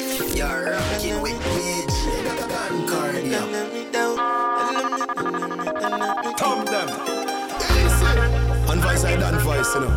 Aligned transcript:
You're 0.00 0.72
rocking 0.72 1.20
with 1.20 1.38
DJ 1.44 2.24
Concordia. 2.48 3.40
Tom 6.38 6.64
them. 6.64 6.88
On 8.70 8.80
voice 8.80 9.04
I 9.04 9.16
done 9.16 9.38
voice, 9.40 9.74
you 9.74 9.80
know. 9.82 9.92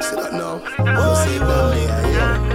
See 0.00 0.14
that 0.14 0.32
now? 0.34 0.62
Oh, 0.78 1.14
see 1.24 1.38
that 1.38 1.74
yeah, 1.82 2.02
yeah. 2.14 2.54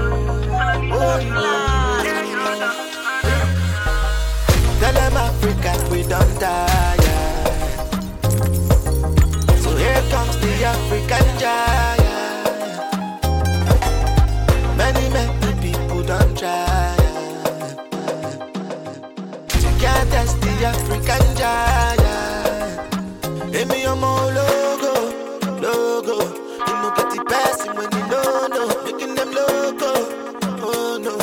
Tell 4.80 4.93
them 4.93 5.18
Africa 5.18 5.71
we 5.91 6.04
don't 6.04 6.39
tire. 6.39 7.20
So 9.57 9.70
here 9.75 10.04
comes 10.09 10.38
the 10.38 10.64
African 10.64 11.39
giant. 11.39 11.98
Logo. 25.62 26.16
You 26.67 26.73
know 26.81 26.91
get 26.95 27.09
the 27.12 27.23
person 27.25 27.75
when 27.75 27.91
you 27.91 28.03
know 28.08 28.48
no, 28.48 28.63
making 28.84 29.16
them 29.16 29.31
loco. 29.31 29.91
Oh 30.63 30.98
no, 31.02 31.16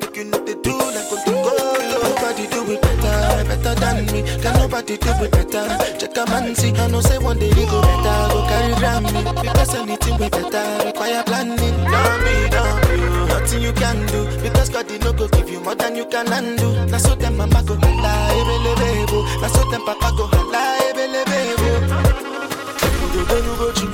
make 0.00 0.16
you 0.16 0.30
they 0.30 0.54
do 0.62 0.74
like 0.76 1.08
go 1.10 1.16
to 1.24 1.30
go 1.30 1.54
low. 1.90 2.02
Nobody 2.14 2.46
do 2.48 2.60
it 2.72 2.80
better, 2.82 3.44
better 3.48 3.74
than 3.80 4.06
me. 4.06 4.22
Can 4.42 4.54
nobody 4.58 4.96
do 4.96 5.10
it 5.24 5.30
better? 5.30 5.66
Check 5.98 6.16
a 6.16 6.24
man 6.30 6.54
see, 6.54 6.72
I 6.72 6.88
know 6.88 7.00
say 7.00 7.18
one 7.18 7.38
day 7.38 7.48
he 7.48 7.64
go 7.66 7.80
better, 7.82 8.16
go 8.32 8.46
carry 8.48 8.74
Grammy. 8.74 9.42
Because 9.42 9.74
anything 9.74 10.18
we 10.18 10.28
better 10.28 10.86
require 10.86 11.22
planning. 11.24 11.58
Don't 11.58 12.20
be, 12.24 12.34
don't 12.50 12.80
be, 12.88 12.96
nothing 13.32 13.62
you 13.62 13.72
can 13.72 14.06
do. 14.06 14.26
Because 14.42 14.70
God 14.70 14.83
not 15.04 15.16
go 15.16 15.28
give 15.28 15.50
you 15.50 15.60
more 15.60 15.74
than 15.74 15.96
you 15.96 16.06
can 16.06 16.32
undo. 16.32 16.86
Now 16.86 16.98
so 16.98 17.14
them 17.14 17.36
mama 17.36 17.62
go 17.62 17.76
holla, 17.76 18.12
ebele 18.38 18.74
bebo. 18.80 19.18
Now 19.40 19.48
so 19.48 19.70
them 19.70 19.82
papa 19.84 20.10
go 20.16 20.26
holla, 20.26 20.62
ebele 20.88 21.22
bebo. 21.30 21.68
Obodo 22.84 23.20
denu 23.28 23.52
go 23.58 23.72
chim 23.72 23.93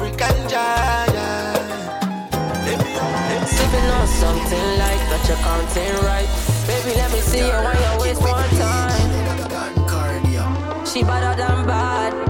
African 0.00 0.48
giant. 0.48 1.60
Sipping 3.46 3.88
on 3.92 4.06
something 4.06 4.68
like 4.80 5.02
that 5.10 5.22
you're 5.28 5.36
counting 5.44 5.92
right. 6.08 6.28
Baby, 6.66 6.96
let 6.96 7.12
me 7.12 7.20
see 7.20 7.44
you 7.44 7.52
when 7.52 7.76
you 7.76 7.92
waste 8.00 8.22
more 8.22 8.48
time. 8.56 9.10
She 10.86 11.02
better 11.02 11.36
than 11.36 11.66
bad, 11.66 12.29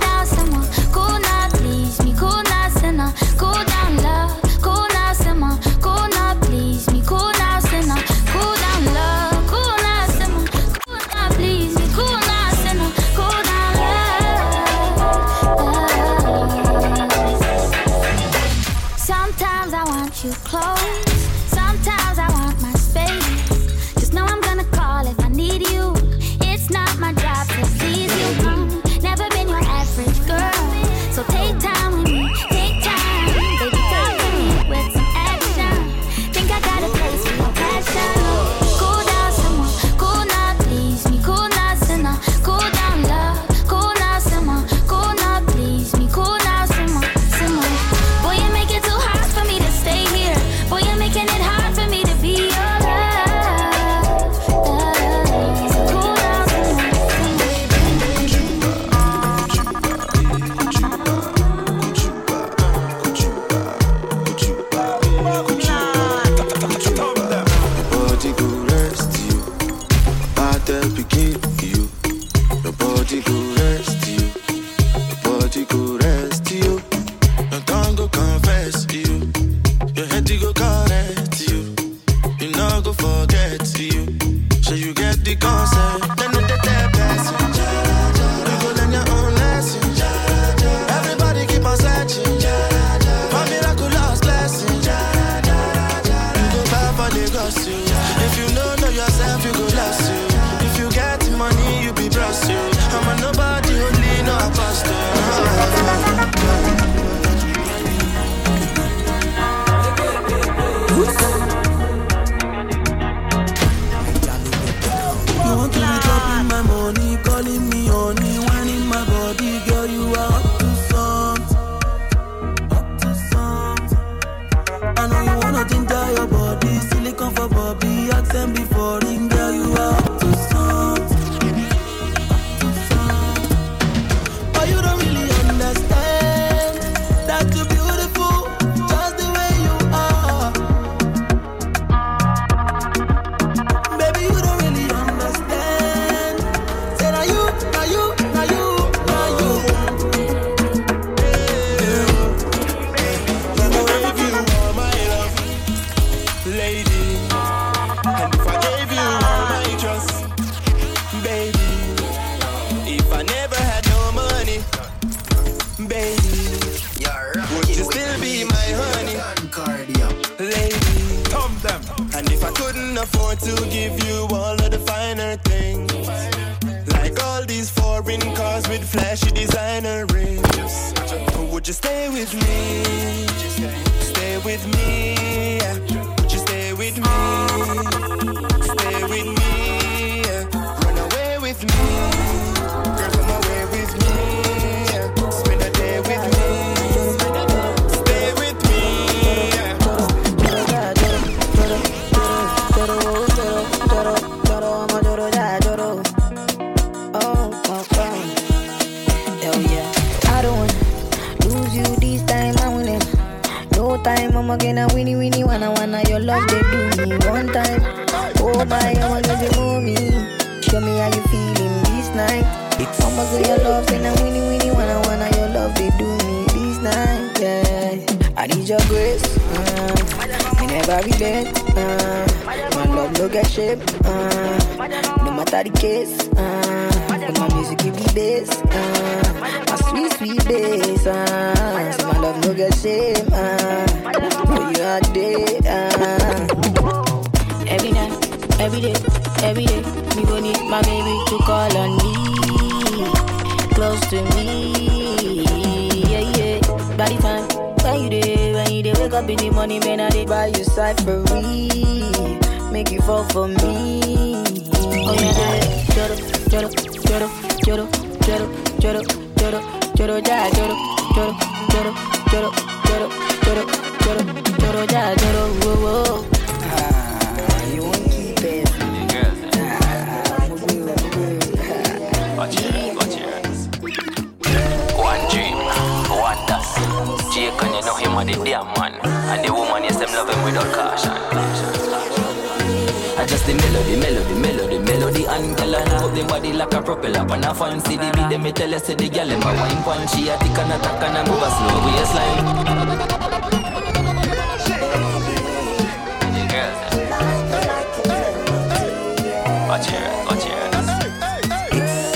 Watch 309.67 309.87
here, 309.89 310.11
watch 310.27 310.43
here. 310.43 310.69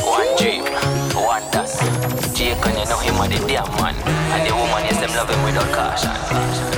One 0.06 0.38
dream, 0.38 0.64
one 1.16 1.42
dance. 1.50 1.80
Jake 2.38 2.64
and 2.68 2.78
you 2.78 2.86
know 2.86 3.00
man. 3.82 3.96
And 4.32 4.48
the 4.48 4.54
woman, 4.54 4.84
yes, 4.86 5.00
them 5.00 5.10
love 5.16 5.30
without 5.44 5.74
caution. 5.74 6.75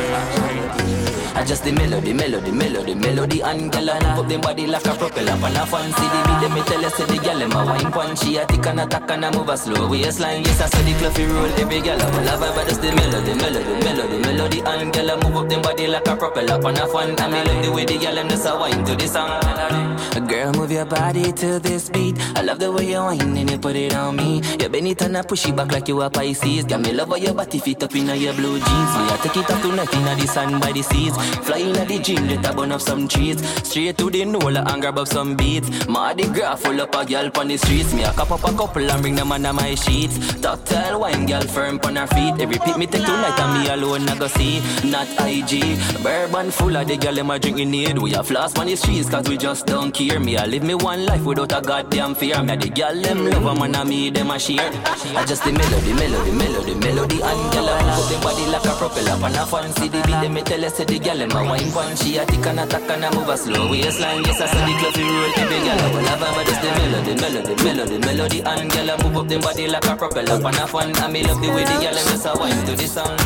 I 1.47 1.49
just 1.49 1.63
the 1.63 1.71
melody, 1.71 2.11
melody, 2.11 2.51
melody, 2.51 2.93
melody. 2.93 3.41
And 3.41 3.71
girl 3.71 3.89
and 3.89 4.19
put 4.19 4.27
them 4.27 4.41
body 4.41 4.67
like 4.67 4.85
a 4.85 4.93
propeller. 4.93 5.31
And 5.31 5.57
I 5.57 5.63
fancy 5.63 6.03
the 6.03 6.19
beat, 6.27 6.39
them 6.43 6.53
me 6.53 6.61
tell 6.67 6.83
her 6.83 6.89
say 6.89 7.05
the 7.05 7.17
girl 7.23 7.39
them 7.39 7.51
a 7.53 7.63
wine 7.63 7.89
pan. 7.89 8.17
She 8.17 8.35
a 8.35 8.45
tick 8.45 8.65
and 8.65 8.81
a 8.81 8.85
tack 8.85 9.09
and 9.09 9.23
a 9.23 9.31
move 9.31 9.47
a 9.47 9.55
slow 9.55 9.87
waistline. 9.87 10.43
Yes, 10.43 10.59
I 10.59 10.65
saw 10.67 10.83
the 10.83 10.91
cluffy 10.99 11.23
roll, 11.23 11.47
every 11.55 11.79
girl 11.79 12.01
a 12.01 12.05
will 12.11 12.27
her 12.27 12.65
just 12.67 12.81
the 12.81 12.91
melody, 12.91 13.33
melody, 13.39 13.79
melody, 13.79 14.17
melody. 14.27 14.59
And 14.59 14.91
girl 14.91 15.09
a 15.09 15.15
move 15.23 15.37
up 15.37 15.47
them 15.47 15.61
body 15.61 15.87
like 15.87 16.05
a 16.05 16.17
propeller. 16.17 16.59
And 16.67 16.79
I 16.79 16.85
fan, 16.85 17.15
and 17.15 17.31
me 17.31 17.39
love 17.39 17.63
the 17.63 17.71
way 17.71 17.85
the 17.85 17.97
girl 17.97 18.15
them 18.15 18.27
just 18.27 18.45
a 18.45 18.51
wine 18.53 18.83
to 18.83 18.95
the 18.97 19.07
song 19.07 19.96
Girl, 20.25 20.51
move 20.53 20.71
your 20.71 20.85
body 20.85 21.31
to 21.31 21.59
this 21.59 21.89
beat 21.89 22.17
I 22.35 22.41
love 22.41 22.57
the 22.57 22.71
way 22.71 22.89
you 22.89 22.97
whine 22.97 23.37
and 23.37 23.51
you 23.51 23.57
put 23.59 23.75
it 23.75 23.93
on 23.93 24.15
me. 24.15 24.41
You 24.59 24.67
bend 24.67 24.87
it 24.87 25.01
and 25.03 25.15
I 25.15 25.21
push 25.21 25.47
it 25.47 25.55
back 25.55 25.71
like 25.71 25.87
you 25.87 26.01
a 26.01 26.09
Pisces. 26.09 26.65
Got 26.65 26.81
me 26.81 26.91
love 26.91 27.09
how 27.09 27.15
your 27.15 27.35
body 27.35 27.59
fit 27.59 27.83
up 27.83 27.95
in 27.95 28.07
your 28.07 28.33
blue 28.33 28.57
jeans. 28.57 28.91
Me 28.97 29.03
I 29.13 29.19
take 29.21 29.37
it 29.37 29.51
up 29.51 29.61
tonight 29.61 29.93
in 29.93 30.19
the 30.19 30.27
sun 30.27 30.59
by 30.59 30.71
the 30.71 30.81
seas. 30.81 31.15
Fly 31.45 31.57
in 31.57 31.73
the 31.87 31.99
gym, 31.99 32.27
let 32.27 32.49
a 32.49 32.53
burn 32.53 32.71
up 32.71 32.81
some 32.81 33.07
trees 33.07 33.37
Straight 33.63 33.97
to 33.97 34.09
the 34.09 34.25
NOLA 34.25 34.63
and 34.67 34.81
grab 34.81 34.97
up 34.97 35.07
some 35.07 35.35
beats. 35.35 35.87
Mardi 35.87 36.27
Gras 36.29 36.55
full 36.55 36.81
up 36.81 36.95
a 36.95 37.05
girl 37.05 37.29
on 37.35 37.47
the 37.47 37.57
streets. 37.57 37.93
Me 37.93 38.03
a 38.03 38.11
cup 38.11 38.31
up 38.31 38.43
a 38.43 38.57
couple 38.57 38.89
and 38.89 39.01
bring 39.01 39.15
them 39.15 39.31
under 39.31 39.53
my 39.53 39.75
sheets. 39.75 40.17
Tactile 40.41 40.99
wine 40.99 41.27
girl 41.27 41.41
firm 41.41 41.79
on 41.83 41.95
her 41.95 42.07
feet. 42.07 42.41
Every 42.41 42.57
pick 42.57 42.77
me 42.77 42.87
take 42.87 43.05
tonight 43.05 43.39
and 43.39 43.63
me 43.63 43.69
alone 43.69 44.09
I 44.09 44.17
go 44.17 44.27
see. 44.27 44.61
Not 44.83 45.07
IG 45.19 45.77
Bourbon 46.01 46.49
full 46.49 46.75
of 46.75 46.87
the 46.87 46.97
girl 46.97 47.13
them 47.13 47.29
a 47.29 47.37
drink 47.37 47.59
in 47.59 47.71
need. 47.71 47.97
We 47.99 48.13
a 48.15 48.23
floss 48.23 48.57
on 48.57 48.65
the 48.67 48.75
streets 48.75 49.09
cause 49.09 49.27
we 49.29 49.37
just 49.37 49.65
don't 49.67 49.91
care 50.07 50.19
Me. 50.19 50.37
I 50.37 50.45
live 50.45 50.63
me 50.63 50.73
one 50.75 51.05
life 51.05 51.23
without 51.23 51.51
a 51.51 51.61
goddamn 51.61 52.15
fear. 52.15 52.41
Me 52.43 52.53
a 52.53 52.57
the 52.57 52.69
girl 52.69 53.01
them 53.01 53.25
love 53.25 53.45
'em 53.45 53.61
and 53.63 53.75
a 53.75 53.85
me 53.85 54.09
them 54.09 54.31
a 54.31 54.39
share. 54.39 54.71
I 55.15 55.25
just 55.25 55.43
the 55.43 55.51
melody, 55.51 55.93
melody, 55.93 56.31
melody, 56.31 56.75
melody 56.75 57.17
And 57.21 57.51
girl 57.53 57.69
a 57.69 57.73
move 57.83 57.99
up 57.99 58.07
the 58.09 58.17
body 58.23 58.45
like 58.53 58.65
a 58.65 58.73
propeller 58.79 59.25
And 59.25 59.35
a 59.35 59.45
fancy 59.45 59.87
the 59.87 59.99
beat 60.07 60.19
them 60.21 60.33
me 60.33 60.41
tell 60.41 60.63
say 60.69 60.85
the 60.85 60.99
girl 60.99 61.17
them 61.17 61.31
a 61.31 61.41
wine 61.43 61.71
pan. 61.71 61.95
She 61.97 62.17
a 62.17 62.25
tick 62.25 62.45
and 62.45 62.59
a 62.59 62.65
tack 62.67 62.89
and 62.89 63.03
a 63.03 63.09
move 63.15 63.29
a 63.29 63.37
slow 63.37 63.69
waistline. 63.69 64.23
Yes 64.25 64.41
I 64.41 64.47
saw 64.47 64.65
the 64.65 64.73
cluffy 64.79 65.03
roll 65.03 65.33
every 65.41 65.59
girl 65.65 65.79
a 65.83 65.87
will 65.93 66.07
have 66.11 66.23
her 66.35 66.43
just 66.49 66.61
the 66.61 66.69
melody, 66.77 67.13
melody, 67.21 67.55
melody, 67.63 67.97
melody 67.99 68.39
And 68.43 68.71
girl 68.71 68.89
a 68.89 68.95
move 69.03 69.17
up 69.17 69.27
the 69.27 69.37
body 69.39 69.67
like 69.67 69.85
a 69.85 69.95
propeller 69.95 70.35
And 70.35 70.57
a 70.63 70.65
fan. 70.67 70.89
And 70.95 71.13
me 71.13 71.23
love 71.23 71.41
the 71.41 71.49
way 71.49 71.63
the 71.63 71.75
girl 71.83 71.95
them 71.95 72.07
just 72.11 72.25
a 72.25 72.33
wine 72.37 72.65
to 72.65 72.73
the 72.75 72.87
song. 72.87 73.17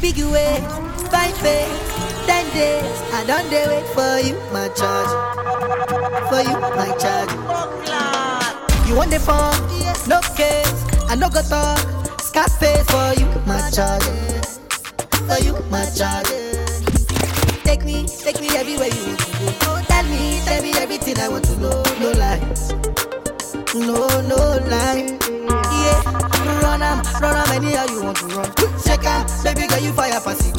Big 0.00 0.18
way, 0.34 0.58
five 1.14 1.36
face, 1.38 1.70
ten 2.26 2.44
days. 2.54 2.98
I 3.14 3.22
don't 3.24 3.48
dey 3.50 3.66
wait 3.70 3.86
for 3.94 4.18
you, 4.18 4.34
my 4.52 4.68
charge. 4.74 6.01
For 6.32 6.40
you, 6.40 6.58
my 6.58 6.88
charge. 6.96 7.30
You 8.88 8.96
want 8.96 9.10
the 9.10 9.20
phone? 9.20 9.52
Yes. 9.78 10.06
No 10.08 10.18
case. 10.34 10.80
I 11.10 11.14
no 11.14 11.28
go 11.28 11.42
talk. 11.42 11.76
Scarface 12.22 12.88
for 12.88 13.12
you, 13.20 13.28
my 13.44 13.60
charge. 13.68 14.02
For 15.28 15.44
you, 15.44 15.52
my 15.68 15.84
charge. 15.92 16.32
Take 17.64 17.84
me, 17.84 18.06
take 18.08 18.40
me 18.40 18.48
everywhere 18.56 18.88
you 18.88 19.04
want 19.08 19.18
to 19.20 19.30
go. 19.30 19.52
Oh, 19.60 19.84
tell 19.86 20.04
me, 20.04 20.40
tell 20.46 20.62
me 20.62 20.72
everything 20.80 21.18
I 21.18 21.28
want 21.28 21.44
to 21.44 21.56
know. 21.60 21.82
No 22.00 22.12
lies. 22.16 22.72
No, 23.74 24.08
no 24.24 24.40
lie. 24.72 25.18
Yeah, 25.84 26.00
run 26.64 26.80
am, 26.80 27.04
run 27.20 27.36
am 27.36 27.52
anyhow 27.52 27.84
you 27.92 28.04
want 28.04 28.16
to 28.16 28.26
run. 28.28 28.50
Check 28.82 29.04
out, 29.04 29.28
baby 29.44 29.66
girl, 29.66 29.80
you 29.80 29.92
fire 29.92 30.18
pass 30.18 30.48
it 30.48 30.56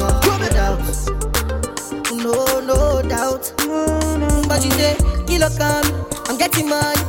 kilo 5.43 5.57
come, 5.57 6.05
I'm 6.27 6.37
getting 6.37 6.69
money, 6.69 7.01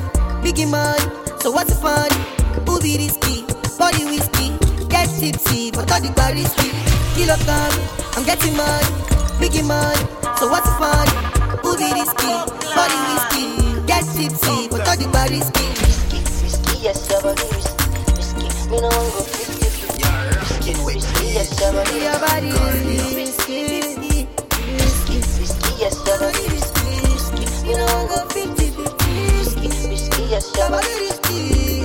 biggie 0.42 0.68
money. 0.68 1.04
So 1.40 1.50
what's 1.52 1.70
the 1.70 1.78
fun? 1.80 2.10
Be 2.82 2.98
risky? 2.98 3.46
Body 3.78 4.04
whiskey, 4.04 4.50
get 4.88 5.08
tipsy, 5.08 5.70
but 5.70 5.90
all 5.92 6.00
the 6.00 6.10
bar 6.16 6.32
risky. 6.32 6.70
Kilo 7.14 7.36
come, 7.46 7.74
I'm 8.16 8.24
getting 8.24 8.56
money, 8.56 8.90
biggie 9.38 9.62
money. 9.62 10.02
So 10.38 10.48
what's 10.50 10.66
the 10.66 10.74
fun? 10.82 11.06
Be 11.62 11.86
risky? 11.94 12.34
Body 12.74 12.98
whiskey, 13.06 13.86
get 13.86 14.02
tipsy, 14.02 14.68
but 14.68 14.88
all 14.88 14.96
the 14.96 15.08
bar 15.12 15.28
risky. 15.28 15.62
Yes, 16.82 17.08
your 17.08 17.22
body 17.22 17.42
risky, 17.54 17.86
risky. 18.18 18.68
Me 18.68 18.80
no 18.80 18.88
want 18.88 19.14
go 19.14 19.22
fifty. 19.22 19.62
Risky, 20.42 20.72
risky. 20.84 21.26
Yes, 21.32 21.54
body 21.60 22.00
Your 22.02 22.18
body 22.18 22.50
risky, 22.50 23.14
risky, 23.16 23.56
risky, 23.80 24.28
risky, 24.74 25.16
risky. 25.40 25.70
Yes, 25.78 25.96
your 26.04 26.18
body 26.18 26.44
risky, 26.50 26.90
risky. 27.08 27.66
Me 27.66 27.74
no 27.74 28.23
your 30.56 30.68
body 30.70 30.94
risky, 31.00 31.80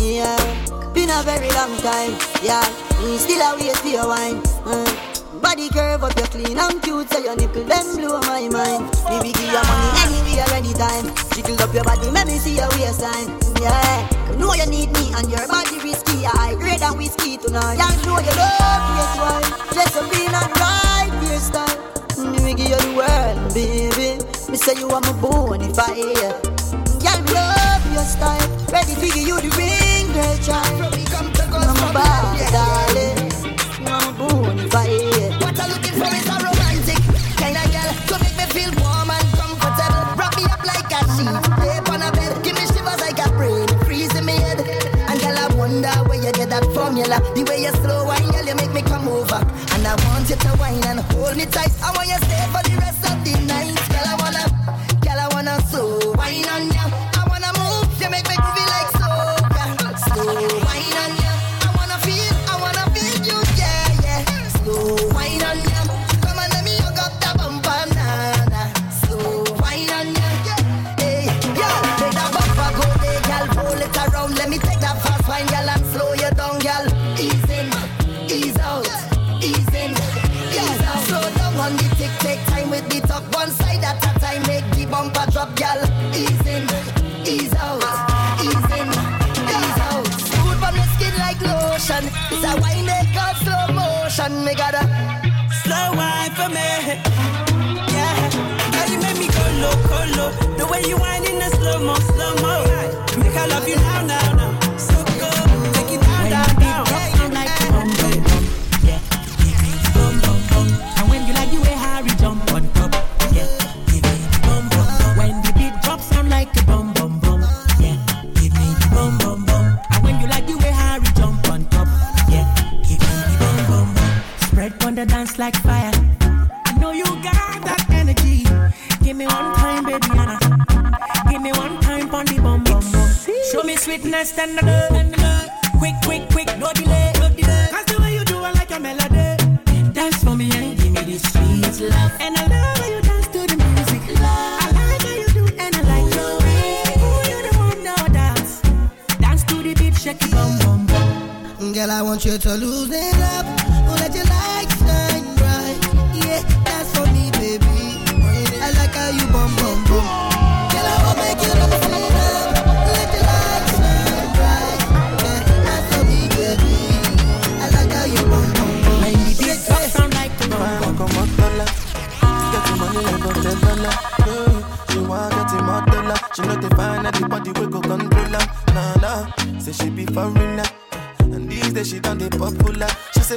yeah. 0.00 0.38
Been 0.94 1.10
a 1.10 1.22
very 1.22 1.50
long 1.52 1.76
time, 1.78 2.14
yeah. 2.42 2.62
We 3.02 3.18
Still 3.18 3.42
a 3.42 3.56
wait 3.58 3.76
for 3.76 3.88
your 3.88 4.06
wine. 4.08 4.40
Mm. 4.64 5.42
Body 5.42 5.68
curve 5.68 6.04
up, 6.04 6.16
you're 6.16 6.26
clean 6.28 6.58
and 6.58 6.80
cute, 6.82 7.10
so 7.10 7.18
your 7.18 7.36
nipple 7.36 7.64
them 7.64 7.96
blow 7.96 8.20
my 8.20 8.48
mind. 8.48 8.90
Baby, 9.08 9.32
give 9.32 9.50
your 9.52 9.64
money 9.64 9.90
anywhere, 10.06 10.48
anytime. 10.54 11.06
Jiggle 11.34 11.60
up 11.62 11.74
your 11.74 11.84
body, 11.84 12.10
make 12.10 12.26
me 12.26 12.38
see 12.38 12.56
your 12.56 12.68
waistline, 12.70 13.28
yeah. 13.60 14.08
Know 14.38 14.54
you 14.54 14.66
need 14.66 14.90
me 14.92 15.12
and 15.14 15.28
your 15.30 15.46
body 15.48 15.78
risky, 15.80 16.24
I 16.26 16.54
greater 16.58 16.84
and 16.84 16.96
whiskey 16.96 17.36
tonight. 17.36 17.76
Yeah, 17.76 17.90
know 18.06 18.18
you 18.18 18.32
love 18.38 18.84
yes 18.96 19.14
wine, 19.18 19.50
just 19.74 19.96
a 19.96 20.02
be 20.08 20.26
not 20.32 20.50
right 20.58 21.10
your 21.28 21.38
style. 21.40 21.80
Give 22.16 22.58
you 22.58 22.76
the 22.76 22.94
world, 22.96 23.54
baby. 23.54 24.22
Me 24.50 24.56
say 24.56 24.74
you 24.78 24.88
are 24.88 25.00
my 25.00 25.12
bonfire. 25.20 26.53
Y'all 27.04 27.20
love 27.36 27.84
your 27.92 28.04
style. 28.04 28.48
Ready 28.72 28.94
to 28.94 29.06
give 29.12 29.28
you 29.28 29.36
the 29.40 29.50
ring, 29.60 30.08
girl, 30.16 30.36
child. 30.40 30.72
From 30.80 30.90
me 30.96 31.04
come 31.12 31.30
to 31.32 31.44
God, 31.52 31.68
I'm 31.68 31.92
bad, 31.92 32.52
darling. 32.54 33.18
I'm 33.84 34.16
bonfire. 34.16 35.30
What 35.44 35.60
I'm 35.60 35.68
looking 35.70 35.96
for 36.00 36.08
is 36.08 36.26
a 36.32 36.36
romantic 36.40 37.00
kind 37.36 37.56
of 37.60 37.66
girl 37.68 37.92
to 38.08 38.14
make 38.24 38.36
me 38.40 38.46
feel 38.56 38.72
warm 38.80 39.10
and 39.12 39.28
comfortable. 39.36 40.04
Wrap 40.16 40.32
me 40.36 40.44
up 40.48 40.64
like 40.64 40.90
a 40.96 41.00
sheet, 41.12 41.28
lay 41.60 41.76
on 41.92 42.02
a 42.02 42.10
bed. 42.16 42.32
Give 42.42 42.56
me 42.56 42.64
shivers 42.72 43.00
like 43.04 43.20
a 43.20 43.28
brain, 43.36 43.68
freezing 43.84 44.24
me 44.24 44.40
head. 44.40 44.60
And 45.08 45.20
girl, 45.20 45.36
I 45.36 45.46
wonder 45.54 45.92
where 46.08 46.18
you 46.18 46.32
get 46.32 46.48
that 46.50 46.64
formula. 46.72 47.20
The 47.36 47.44
way 47.44 47.62
you 47.68 47.72
slow 47.84 48.06
wine, 48.08 48.32
girl, 48.32 48.46
you 48.48 48.56
make 48.56 48.72
me 48.72 48.82
come 48.82 49.08
over. 49.08 49.44
And 49.76 49.86
I 49.86 49.94
want 50.08 50.30
you 50.30 50.36
to 50.36 50.50
wine 50.56 50.82
and 50.88 51.00
hold 51.12 51.36
me 51.36 51.44
tight. 51.44 51.70
I 51.84 51.92
want 51.92 52.08
you 52.08 52.16
to 52.16 52.24
stay 52.24 52.48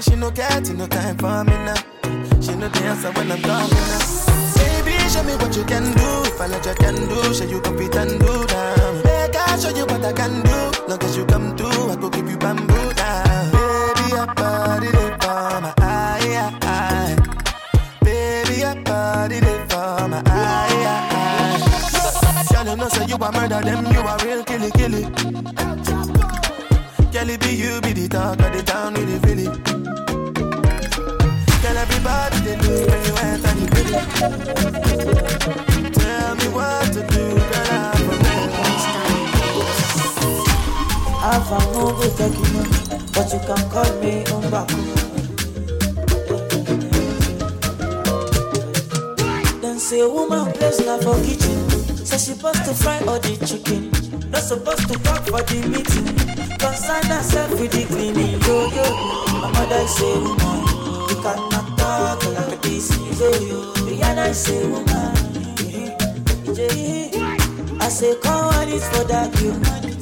say 0.01 0.11
she 0.11 0.19
no 0.19 0.31
get 0.31 0.69
no 0.73 0.87
time 0.87 1.17
for 1.17 1.43
me 1.43 1.55
now. 1.65 1.75
She 2.41 2.55
no 2.55 2.69
dance 2.69 3.03
when 3.03 3.31
I'm 3.31 3.41
talking 3.41 3.87
now. 3.91 3.99
Baby, 4.55 4.97
show 5.09 5.23
me 5.23 5.35
what 5.35 5.55
you 5.55 5.63
can 5.63 5.83
do. 5.83 6.09
If 6.29 6.41
I 6.41 6.47
let 6.47 6.65
you 6.65 6.75
can 6.75 6.95
do, 6.95 7.33
show 7.33 7.45
you 7.45 7.61
compete 7.61 7.91
do. 7.91 8.26
for 55.27 55.41
the 55.43 55.67
meeting. 55.67 56.07
Concern 56.57 57.03
herself 57.05 57.51
with 57.59 57.71
the 57.71 57.85
cleaning. 57.85 58.39
Yo, 58.41 58.69
yo, 58.71 58.85
my 59.41 59.51
mother 59.51 59.87
say, 59.87 60.17
woman. 60.19 60.59
You 61.09 61.15
cannot 61.21 61.77
talk 61.77 62.25
like 62.33 62.61
this. 62.61 62.89
Yo, 63.19 63.29
yo, 63.31 63.73
Rihanna 63.87 64.29
I 64.29 64.31
say, 64.31 64.67
woman. 64.67 65.13
I 67.79 67.89
say, 67.89 68.15
come 68.21 68.53
on, 68.55 68.67
it's 68.69 68.87
for 68.89 69.03
that 69.05 69.31
you. 69.41 69.96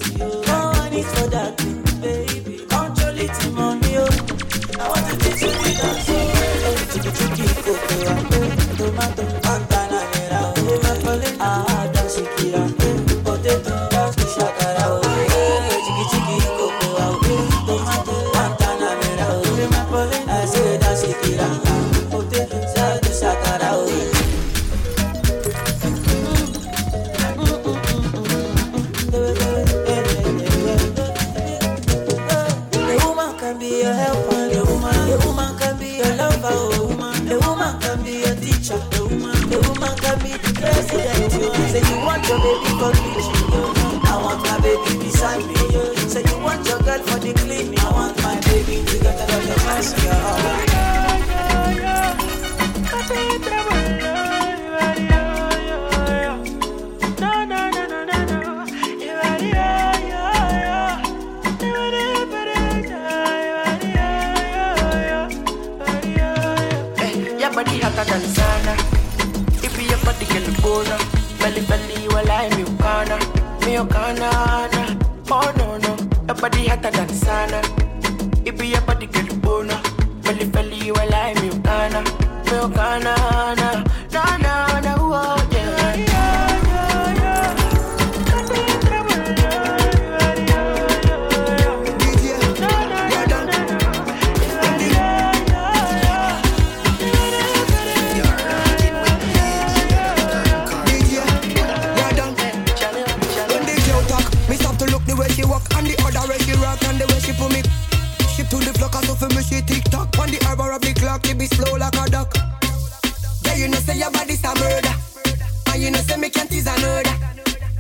Can't 116.64 116.68
tease 116.68 116.68
another. 116.68 117.10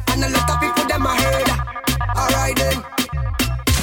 And 0.09 0.23
a 0.23 0.29
lot 0.29 0.49
of 0.49 0.59
people 0.59 0.85
them 0.85 1.05
a 1.05 1.15
heard. 1.15 1.49
Alright 2.17 2.55
then, 2.55 2.83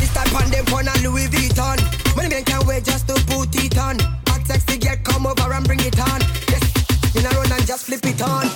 this 0.01 0.13
type 0.13 0.35
on 0.35 0.51
them 0.51 0.67
on 0.75 0.89
a 0.89 1.09
Louis 1.09 1.29
Vuitton. 1.29 1.81
When 2.17 2.29
men 2.29 2.45
can't 2.45 2.67
wait 2.67 2.85
just 2.85 3.09
to 3.09 3.15
put 3.27 3.55
it 3.55 3.79
on. 3.79 3.99
Hot 4.29 4.47
sexy 4.47 4.79
girl 4.79 4.97
come 5.05 5.27
over 5.27 5.53
and 5.53 5.67
bring 5.67 5.81
it 5.81 5.99
on. 5.99 6.21
Yes, 6.49 7.15
you 7.15 7.23
know 7.23 7.31
run 7.31 7.53
and 7.53 7.67
just 7.67 7.87
flip 7.87 8.05
it 8.05 8.23
on. 8.23 8.49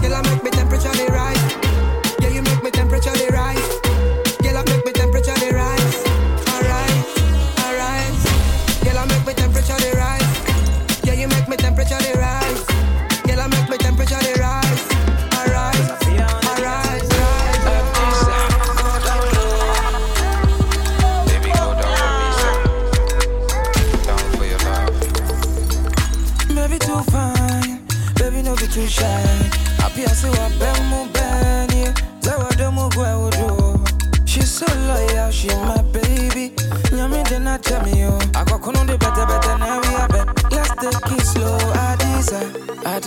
Girl, 0.00 0.14
I 0.14 0.22
make 0.22 0.42
me 0.42 0.50
temperature 0.50 0.92
they 0.92 1.06
rise. 1.06 1.42
Yeah, 2.20 2.28
you 2.28 2.42
make 2.42 2.62
me 2.62 2.70
temperature 2.70 3.12
they 3.12 3.28
rise. 3.28 3.63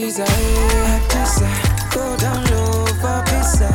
Eh, 0.07 0.13
Adiza. 0.15 1.47
Go 1.93 2.15
down 2.15 2.41
low 2.45 2.85
for 3.01 3.21
pizza, 3.25 3.67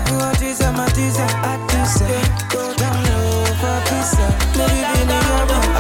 Matiza, 0.73 1.27
Adiza. 1.45 2.07
Go 2.49 2.73
down 2.75 3.05
low 3.05 3.45
for 3.61 3.79
pizza, 3.85 4.27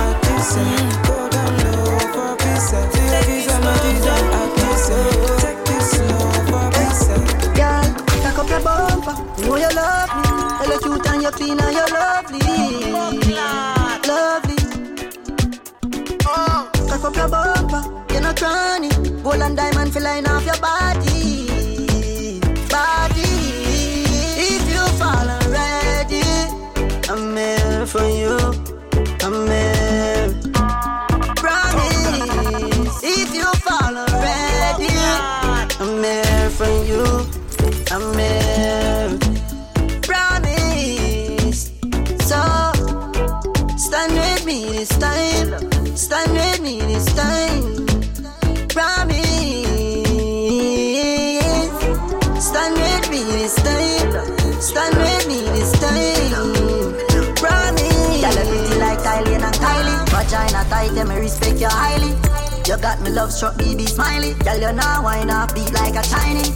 Adiza. 0.04 0.60
Go 1.06 1.28
down 1.30 1.52
low 1.64 1.98
for 2.12 2.36
pizza, 2.36 2.80
Matiza, 3.64 4.12
Adiza. 4.42 4.96
Take 5.40 5.62
this 5.64 5.96
for 6.50 6.66
pizza. 6.76 7.14
Girl, 7.54 7.88
up 8.38 8.50
your 8.50 8.60
bumper. 8.60 9.14
Know 9.46 9.56
you 9.56 9.70
love 9.74 10.10
me. 10.16 10.28
You 10.70 10.78
cute 10.80 11.06
and 11.08 11.22
you 11.22 11.30
clean 11.30 11.60
and 11.60 11.72
you 11.72 11.86
lovely. 11.94 12.11
Respect 61.32 61.60
you 61.60 61.68
highly. 61.68 62.12
You 62.68 62.76
got 62.78 63.00
me 63.00 63.10
love 63.10 63.32
struck, 63.32 63.56
baby, 63.56 63.86
smiley. 63.86 64.34
Girl, 64.44 64.60
you 64.60 64.72
know 64.72 65.00
why 65.02 65.24
not 65.24 65.54
beat 65.54 65.72
like 65.72 65.96
a 65.96 66.02
Chinese. 66.02 66.52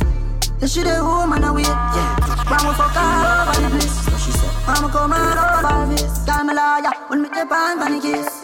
You 0.60 0.68
should 0.68 0.86
have 0.86 1.04
home 1.04 1.32
and 1.32 1.44
away. 1.44 1.62
Yeah. 1.62 2.16
Mama 2.48 2.72
fuck 2.76 2.96
all 2.96 3.48
over 3.48 3.60
the 3.60 3.70
place. 3.72 3.96
What 4.06 4.20
she 4.20 4.32
said. 4.32 4.52
Mama 4.66 4.88
come 4.92 5.12
all 5.12 5.72
over 5.72 5.94
this. 5.94 6.24
Call 6.24 6.44
me 6.44 6.54
lawyer. 6.54 6.92
When 7.08 7.22
me 7.22 7.28
step 7.28 7.52
on 7.52 7.78
funny 7.78 8.00
case. 8.00 8.42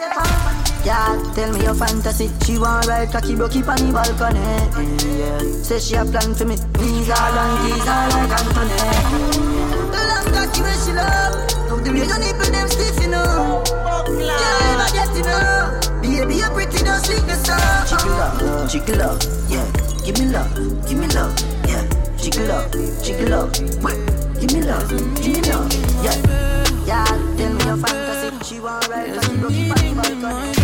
Yeah, 0.85 1.31
tell 1.35 1.53
me 1.53 1.63
your 1.63 1.75
fantasy. 1.75 2.29
She 2.45 2.57
want 2.57 2.87
ride 2.87 3.11
cocky 3.11 3.35
broke 3.35 3.55
on 3.55 3.77
the 3.77 3.91
balcony. 3.93 4.39
Yeah. 5.19 5.39
Say 5.63 5.79
she 5.79 5.95
a 5.95 6.03
plan 6.05 6.33
for 6.33 6.45
me. 6.45 6.55
Knees 6.79 7.09
all 7.09 7.37
on 7.43 7.51
keys 7.63 7.87
all 7.87 8.09
like 8.09 8.33
Anthony. 8.39 9.42
Long 10.33 10.47
cocky 10.47 10.61
where 10.61 10.77
she 10.85 10.93
love. 10.93 11.35
Love 11.69 11.83
the 11.83 11.91
way 11.91 12.05
your 12.05 12.17
you 13.01 13.09
know. 13.09 13.63
Yeah, 14.07 14.77
never 14.77 14.89
get 14.93 15.15
you 15.15 15.23
know. 15.23 15.79
Baby, 16.01 16.39
love, 18.97 19.21
yeah. 19.49 19.65
Give 20.05 20.17
me 20.19 20.25
love, 20.33 20.53
give 20.87 20.97
me 20.97 21.07
love, 21.07 21.33
yeah. 21.67 21.85
Chicken 22.17 22.47
love, 22.47 22.71
chicken 23.03 23.29
love, 23.29 23.51
wait. 23.83 23.99
Give 24.39 24.53
me 24.53 24.61
love, 24.63 24.89
give 25.21 25.33
me 25.33 25.41
love, 25.49 25.71
yeah. 26.03 26.17
Yeah, 26.85 27.05
tell 27.37 27.53
me 27.53 27.63
your 27.65 27.77
fantasy. 27.77 28.43
She 28.43 28.59
want 28.59 28.87
ride, 28.89 29.13
cause 29.13 29.25
she 29.25 29.37
broke 29.37 29.53
it 29.53 29.71
on 29.97 30.19
the 30.19 30.62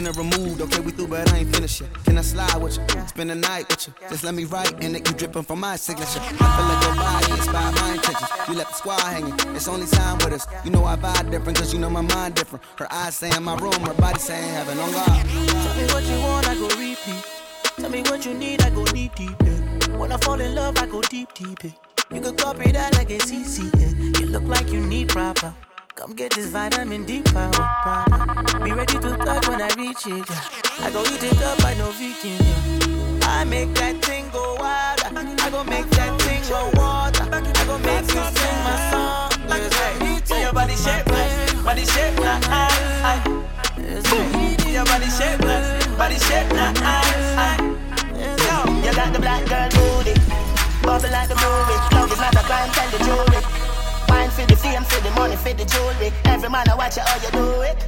Dinner 0.00 0.12
removed, 0.12 0.62
okay, 0.62 0.80
we 0.80 0.92
through, 0.92 1.08
but 1.08 1.30
I 1.30 1.40
ain't 1.40 1.54
finished 1.54 1.82
yet. 1.82 1.92
Can 2.04 2.16
I 2.16 2.22
slide 2.22 2.56
with 2.56 2.78
you? 2.78 3.06
Spend 3.08 3.28
the 3.28 3.34
night 3.34 3.68
with 3.68 3.86
you. 3.86 3.92
Just 4.08 4.24
let 4.24 4.32
me 4.32 4.44
write, 4.46 4.72
and 4.82 4.96
it 4.96 5.06
you 5.06 5.14
dripping 5.14 5.42
from 5.42 5.60
my 5.60 5.76
signature. 5.76 6.20
I 6.22 6.56
feel 6.56 6.68
like 6.70 6.84
your 6.84 6.94
body 6.94 7.32
inspired 7.32 7.74
my 7.74 7.92
intentions. 7.92 8.30
You 8.48 8.54
left 8.54 8.70
the 8.70 8.76
squad 8.76 9.00
hanging, 9.00 9.54
it's 9.54 9.68
only 9.68 9.86
time 9.88 10.16
with 10.16 10.32
us. 10.32 10.46
You 10.64 10.70
know 10.70 10.86
I 10.86 10.96
vibe 10.96 11.30
different, 11.30 11.58
cause 11.58 11.74
you 11.74 11.80
know 11.80 11.90
my 11.90 12.00
mind 12.00 12.34
different. 12.34 12.64
Her 12.78 12.90
eyes 12.90 13.14
saying 13.14 13.42
my 13.42 13.54
room, 13.58 13.78
her 13.84 13.92
body 13.92 14.18
saying 14.18 14.48
heaven 14.54 14.78
on 14.78 14.90
God. 14.90 15.04
Tell 15.04 15.76
me 15.76 15.84
what 15.92 16.04
you 16.04 16.18
want, 16.20 16.48
I 16.48 16.54
go 16.54 16.68
repeat. 16.68 17.24
Tell 17.76 17.90
me 17.90 18.00
what 18.04 18.24
you 18.24 18.32
need, 18.32 18.62
I 18.62 18.70
go 18.70 18.86
deep, 18.86 19.14
deep. 19.16 19.36
Yeah. 19.44 19.98
When 19.98 20.12
I 20.12 20.16
fall 20.16 20.40
in 20.40 20.54
love, 20.54 20.78
I 20.78 20.86
go 20.86 21.02
deep, 21.02 21.34
deep. 21.34 21.62
Yeah. 21.62 21.72
You 22.10 22.22
could 22.22 22.38
copy 22.38 22.72
that 22.72 22.94
like 22.94 23.10
it's 23.10 23.30
easy. 23.30 23.68
Yeah. 23.78 24.18
You 24.18 24.28
look 24.28 24.44
like 24.44 24.72
you 24.72 24.80
need 24.80 25.10
proper. 25.10 25.54
Come 26.00 26.14
get 26.14 26.32
this 26.32 26.46
vitamin 26.46 27.04
D 27.04 27.20
power. 27.20 27.52
Be 28.64 28.72
ready 28.72 28.94
to 28.94 29.16
touch 29.18 29.46
when 29.48 29.60
I 29.60 29.68
reach 29.76 30.06
it. 30.06 30.24
Yeah. 30.30 30.86
I 30.86 30.90
go 30.90 31.02
eat 31.02 31.22
it 31.22 31.42
up, 31.42 31.62
I 31.62 31.74
know 31.74 31.90
vegan. 31.92 32.40
Yeah. 32.40 33.28
I 33.28 33.44
make 33.44 33.74
that 33.74 34.02
thing 34.02 34.30
go 34.32 34.56
wild. 34.58 35.00
I 35.04 35.50
go 35.50 35.62
make 35.62 35.90
that 35.90 36.18
thing 36.22 36.40
go 36.48 36.70
water. 36.72 37.28
I 37.28 37.64
go 37.66 37.76
make 37.84 38.08
you 38.16 38.24
sing 38.32 38.58
my 38.64 38.76
song. 38.88 39.28
Yeah. 39.44 40.24
Hey, 40.24 40.40
your 40.40 40.54
body 40.54 40.74
shape 40.74 41.04
body 41.04 41.84
shape 41.84 42.16
nice. 42.16 42.48
Aye, 42.48 42.72
aye. 43.04 43.20
Your 44.72 44.84
body 44.86 45.10
shape 45.10 45.40
nice, 45.40 45.86
body 46.00 46.16
shape 46.16 46.48
nice. 46.48 46.80
Aye, 46.80 47.36
aye. 47.44 47.60
Yo, 48.40 48.88
you 48.88 48.96
got 48.96 49.12
the 49.12 49.18
black 49.20 49.44
girl 49.44 49.68
booty. 49.68 50.16
Bubble 50.80 51.10
like 51.12 51.28
the 51.28 51.36
movie. 51.36 51.76
Love 51.92 52.10
is 52.10 52.18
not 52.18 52.34
a 52.34 52.42
crime, 52.48 52.70
tell 52.72 52.88
the 52.88 53.69
for 54.40 54.46
the 54.46 54.56
fame, 54.56 54.84
for 54.84 55.00
the 55.02 55.10
money, 55.10 55.36
for 55.36 55.52
the 55.52 55.64
jewelry. 55.64 56.12
Every 56.24 56.48
man 56.48 56.68
I 56.68 56.74
watch 56.74 56.96
you 56.96 57.02
how 57.02 57.16
you 57.22 57.30
do 57.30 57.60
it. 57.62 57.78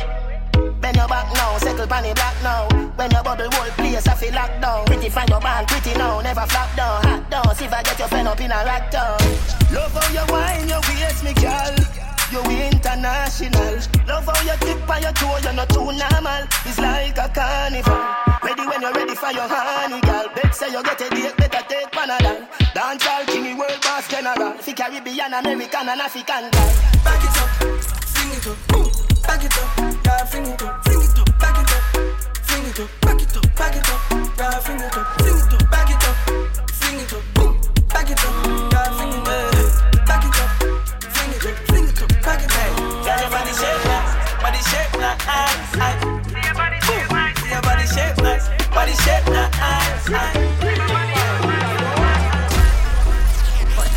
Bend 0.80 0.96
your 0.96 1.08
back 1.08 1.32
now, 1.34 1.58
settle 1.58 1.86
pan 1.86 2.04
the 2.04 2.14
black 2.14 2.36
now. 2.42 2.68
When 2.96 3.10
your 3.10 3.22
bubble 3.22 3.50
whole 3.50 3.70
place, 3.72 4.06
I 4.06 4.14
feel 4.14 4.34
locked 4.34 4.60
down. 4.60 4.84
Pretty 4.86 5.08
find 5.08 5.28
your 5.28 5.40
band, 5.40 5.68
pretty 5.68 5.96
now, 5.98 6.20
never 6.20 6.46
flop 6.46 6.74
down. 6.76 7.02
Hot 7.04 7.30
down, 7.30 7.54
see 7.54 7.64
if 7.64 7.72
I 7.72 7.82
get 7.82 7.98
your 7.98 8.08
friend 8.08 8.28
up 8.28 8.40
in 8.40 8.50
a 8.50 8.60
rack 8.64 8.90
down. 8.90 9.18
Love 9.72 9.92
how 9.92 10.12
you 10.12 10.24
wine, 10.32 10.68
your 10.68 10.80
waist, 10.80 11.24
me 11.24 11.32
girl. 11.34 12.11
You 12.32 12.40
international. 12.48 13.76
Love 14.08 14.24
how 14.24 14.40
you 14.40 14.56
tip 14.64 14.88
on 14.88 15.02
your 15.02 15.12
toe, 15.12 15.36
you're 15.42 15.52
not 15.52 15.68
too 15.68 15.84
normal. 15.84 16.48
It's 16.64 16.78
like 16.78 17.18
a 17.18 17.28
carnival. 17.28 18.00
Ready 18.42 18.64
when 18.66 18.80
you're 18.80 18.92
ready 18.94 19.14
for 19.14 19.30
your 19.32 19.44
honey, 19.46 20.00
girl. 20.00 20.32
Bet 20.34 20.54
say 20.54 20.72
you 20.72 20.82
get 20.82 21.00
a 21.02 21.10
date, 21.10 21.36
better 21.36 21.62
take 21.68 21.90
Panadol. 21.92 22.48
Dance 22.72 23.06
all 23.06 23.24
king, 23.26 23.58
world 23.58 23.78
boss 23.82 24.08
general. 24.08 24.54
Fi 24.64 24.72
Caribbean, 24.72 25.34
American, 25.34 25.88
and 25.90 26.00
African 26.00 26.48
girl. 26.48 26.72
Back 27.04 27.20
it 27.20 27.36
up, 27.36 27.50
fling 28.16 28.32
it 28.32 28.46
up, 28.48 28.56
boom. 28.68 28.88
Back 29.28 29.44
it 29.44 29.52
up, 29.52 29.68
yeah, 30.02 30.24
fling 30.24 30.46
it 30.46 30.62
up, 30.62 30.84
fling 30.84 31.02
it 31.04 31.18
up, 31.18 31.38
back 31.38 31.58
it 31.60 31.68
up, 31.68 31.84
fling 32.48 32.64
it 32.64 32.80
up, 32.80 32.88
back 33.02 33.20
it 33.20 33.36
up, 33.36 33.44
back 33.56 33.76
it 33.76 33.90
up, 33.92 34.00
yeah, 34.38 34.56
fling 34.64 34.80
it 34.80 34.96
up, 34.96 35.06
fling 35.20 35.36
it 35.36 35.52
up, 35.52 35.70
back 35.70 35.90
it 35.90 36.00
up, 36.08 36.16
fling 36.80 36.98
it 36.98 37.12
up, 37.12 37.22
boom. 37.34 37.60
Back 37.92 38.08
it 38.08 38.24
up, 38.24 38.72
yeah, 38.72 38.88
fling 38.96 39.12
it 39.12 39.28
up, 39.28 39.31
body 43.42 43.54
shape 43.58 43.84
nice, 43.84 44.14
body 44.42 44.58
shape 44.70 44.92
nice. 45.76 46.00
See 46.30 46.42
your 46.46 46.54
body 46.54 46.78
shape 46.86 47.10
nice, 47.10 47.38
see 47.42 47.50
your 47.50 47.62
body 47.62 47.86
shape 47.86 48.16
nice, 48.22 48.46
body 48.70 48.94
shape 49.02 49.26
nice, 49.26 49.58
aye. 49.58 50.48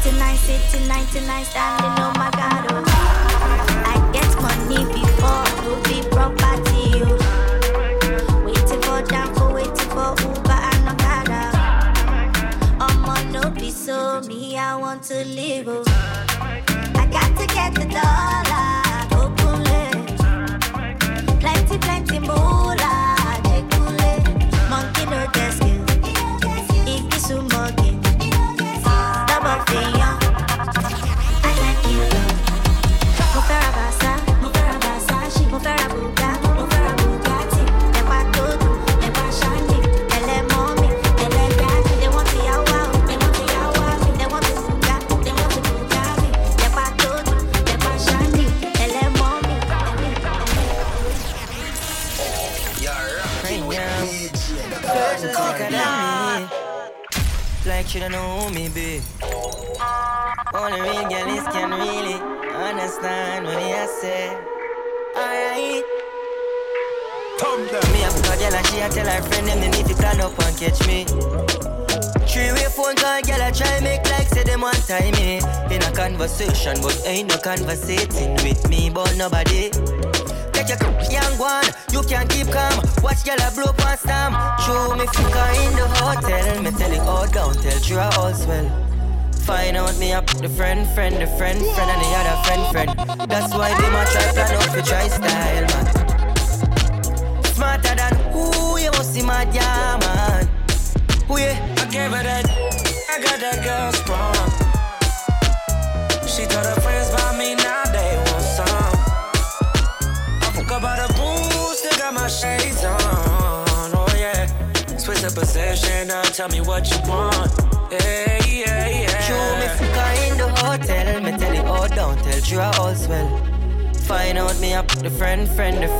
Tonight, 0.02 0.36
sitting, 0.38 0.88
99, 0.88 1.46
standing, 1.46 2.04
oh 2.04 2.14
my 2.16 2.30
oh. 2.70 2.84
I 3.86 3.96
get 4.14 4.32
money 4.42 4.86
before, 4.94 5.46
no 5.64 5.72
be 5.84 5.98
oh. 7.04 7.18
Waiting 8.46 8.82
for 8.82 9.02
waiting 9.54 9.90
for 9.90 10.10
Uber 10.22 10.60
and 10.70 10.90
on 13.06 13.32
no 13.32 13.50
be 13.50 13.70
so 13.72 14.22
me, 14.22 14.58
I 14.58 14.76
want 14.76 15.02
to 15.04 15.26
live, 15.26 15.68
oh. 15.68 15.84
I 16.98 17.08
got 17.12 17.36
to 17.40 17.46
get 17.48 17.74
the 17.74 17.86
dollar, 17.86 18.75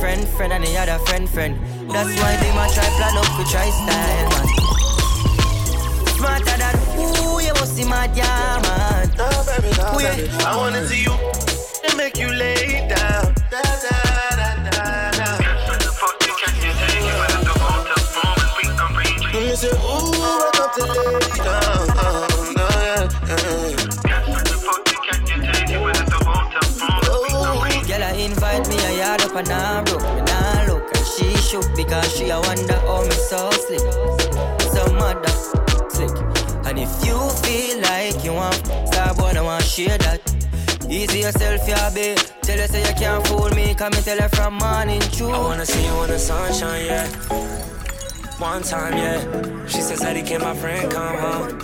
friend, 0.00 0.26
friend, 0.26 0.26
the 0.26 0.26
friend, 0.26 0.28
friend, 0.28 0.52
and 0.52 0.64
the 0.64 0.76
other 0.78 0.98
friend, 1.06 1.28
friend. 1.28 1.90
That's 1.90 2.08
why 2.20 2.36
they 2.36 2.52
might 2.54 2.72
try 2.72 2.84
plan 2.96 3.16
up 3.16 3.26
for 3.36 3.44
try 3.44 3.70
style, 3.70 4.28
man. 4.30 4.46
Smarter 6.16 6.56
than 6.58 6.76
who 6.96 7.40
you 7.40 7.52
must 7.54 7.76
see 7.76 7.84
my 7.84 8.10
yeah, 8.14 8.60
man. 8.62 9.10
No, 9.16 9.28
baby, 9.46 9.70
no, 9.76 9.84
Who 9.92 9.98
baby. 9.98 10.28
I 10.44 10.56
wanna 10.56 10.86
see 10.86 11.02
you 11.02 11.12
and 11.84 11.96
make 11.96 12.18
you 12.18 12.28
lay 12.28 12.88
down. 12.88 13.34
Da, 13.50 13.62
da, 13.62 13.90
da, 14.36 14.54
da, 14.70 15.10
da. 15.10 15.38
And 19.34 19.44
me 19.44 19.54
say, 19.54 19.68
ooh, 19.68 19.76
I 19.76 20.50
got 20.54 20.72
to 20.74 20.82
lay 20.84 21.20
down. 21.44 21.90
Uh, 21.90 22.28
oh, 22.32 22.52
no, 22.56 22.66
yeah, 22.80 23.08
yeah. 23.28 23.86
Girl, 27.86 28.02
I 28.02 28.12
invite 28.12 28.68
me, 28.68 28.76
I 28.78 28.92
yard 28.98 29.22
up 29.22 29.36
and 29.36 29.48
I 29.50 29.85
shook 31.56 31.76
because 31.76 32.16
she 32.16 32.30
a 32.30 32.40
wonder 32.40 32.78
how 32.80 33.02
me 33.02 33.10
so 33.10 33.50
slick 33.50 33.80
So 34.60 34.92
mother 34.94 35.20
uh, 35.24 35.88
slick 35.88 36.16
And 36.66 36.78
if 36.78 36.92
you 37.04 37.18
feel 37.42 37.80
like 37.82 38.24
you 38.24 38.32
want 38.34 38.56
Starboy, 38.90 39.36
I 39.36 39.42
want 39.42 39.64
share 39.64 39.98
that 39.98 40.20
Easy 40.88 41.20
yourself, 41.20 41.68
yeah, 41.68 41.90
babe 41.90 42.18
Tell 42.42 42.58
her 42.58 42.66
say 42.66 42.80
you 42.80 42.94
can't 42.94 43.26
fool 43.26 43.50
me 43.50 43.74
Come 43.74 43.92
me 43.92 44.00
tell 44.02 44.20
her 44.20 44.28
from 44.28 44.54
morning 44.54 45.00
true 45.12 45.28
I 45.28 45.38
wanna 45.38 45.66
see 45.66 45.84
you 45.84 46.02
in 46.02 46.10
the 46.10 46.18
sunshine, 46.18 46.86
yeah. 46.86 47.08
One 48.38 48.62
time, 48.62 48.98
yeah. 48.98 49.66
She 49.66 49.80
says, 49.80 50.04
Eddie, 50.04 50.22
can 50.22 50.42
my 50.42 50.54
friend 50.54 50.92
come 50.92 51.16
home? 51.16 51.58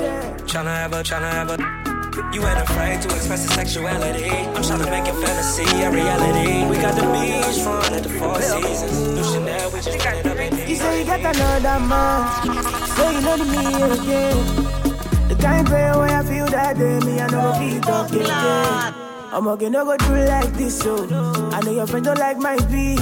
Tryna 0.48 0.74
have 0.74 0.94
a, 0.94 1.02
tryna 1.02 1.30
have 1.30 1.50
a. 1.50 1.71
You 2.12 2.46
ain't 2.46 2.60
afraid 2.60 3.00
to 3.02 3.08
express 3.08 3.42
your 3.44 3.54
sexuality. 3.54 4.28
I'm 4.28 4.62
tryna 4.62 4.90
make 4.90 5.06
your 5.06 5.16
fantasy 5.22 5.64
a 5.80 5.90
reality. 5.90 6.68
We 6.68 6.76
got 6.76 6.94
the 6.94 7.08
beach 7.08 7.62
front 7.64 7.90
at 7.90 8.02
the 8.02 8.10
Four 8.10 8.38
Seasons. 8.42 9.16
New 9.16 9.24
Chanel, 9.24 9.70
we 9.72 9.80
just 9.80 10.04
ran 10.04 10.16
it 10.18 10.26
up 10.26 10.36
in 10.36 10.68
You 10.68 10.76
say 10.76 11.00
you 11.00 11.06
got 11.06 11.20
another 11.20 11.80
man, 11.80 12.64
so 12.96 13.10
you 13.10 13.20
know 13.22 13.36
the 13.38 13.44
me 13.46 13.64
again. 13.96 15.28
The 15.28 15.36
kind 15.40 15.66
prayer 15.66 15.96
where 15.96 16.10
I 16.10 16.22
feel 16.22 16.46
that 16.48 16.76
day, 16.76 16.98
me 17.00 17.18
I 17.18 17.28
know 17.30 17.52
feel 17.54 17.80
talk 17.80 18.10
again. 18.10 18.94
I'm 19.32 19.48
okay, 19.48 19.70
no 19.70 19.84
go 19.86 19.96
do 19.96 20.14
like 20.26 20.52
this, 20.52 20.78
so 20.78 21.06
I 21.50 21.60
know 21.64 21.72
your 21.72 21.86
friend 21.86 22.04
don't 22.04 22.18
like 22.18 22.36
my 22.36 22.56
beat, 22.66 23.00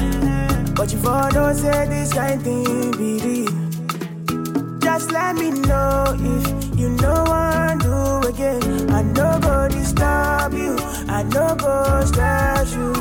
but 0.76 0.92
you 0.92 0.98
for 1.00 1.28
don't 1.32 1.56
say 1.56 1.88
this 1.88 2.12
kind 2.12 2.40
thing 2.40 2.92
be. 2.92 3.48
Just 4.80 5.10
let 5.10 5.34
me 5.34 5.50
know 5.50 6.14
if 6.16 6.78
you 6.78 6.90
know 6.90 7.24
what 7.24 7.80
do 7.80 7.99
again. 8.30 8.90
I 8.90 9.02
no 9.02 9.38
go 9.40 9.68
disturb 9.68 10.54
you, 10.54 10.76
I 11.08 11.22
no 11.34 11.54
go 11.56 12.04
stress 12.06 12.72
you. 12.74 12.92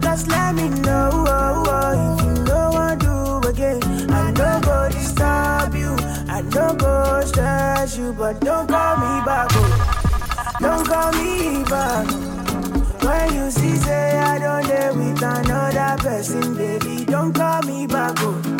Just 0.00 0.28
let 0.28 0.54
me 0.54 0.68
know 0.68 1.10
oh, 1.26 1.64
oh, 1.66 1.92
if 2.04 2.24
you 2.24 2.44
know 2.44 2.70
what 2.76 2.98
do 2.98 3.48
again. 3.48 3.80
I 4.10 4.30
no 4.32 4.60
go 4.68 4.88
disturb 4.90 5.74
you, 5.74 5.92
I 6.28 6.42
no 6.54 6.74
go 6.74 7.22
stress 7.24 7.96
you, 7.96 8.12
but 8.12 8.40
don't 8.40 8.68
call 8.68 8.96
me 9.04 9.24
back. 9.24 9.48
Oh. 9.52 10.56
Don't 10.60 10.86
call 10.86 11.12
me 11.12 11.64
back. 11.64 12.06
When 13.04 13.34
you 13.34 13.50
see 13.50 13.76
say 13.76 14.18
I 14.18 14.38
don't 14.38 14.66
dare 14.66 14.92
with 14.92 15.22
another 15.22 16.02
person, 16.02 16.56
baby, 16.56 17.04
don't 17.04 17.32
call 17.32 17.62
me 17.62 17.86
back. 17.86 18.16
Oh. 18.18 18.53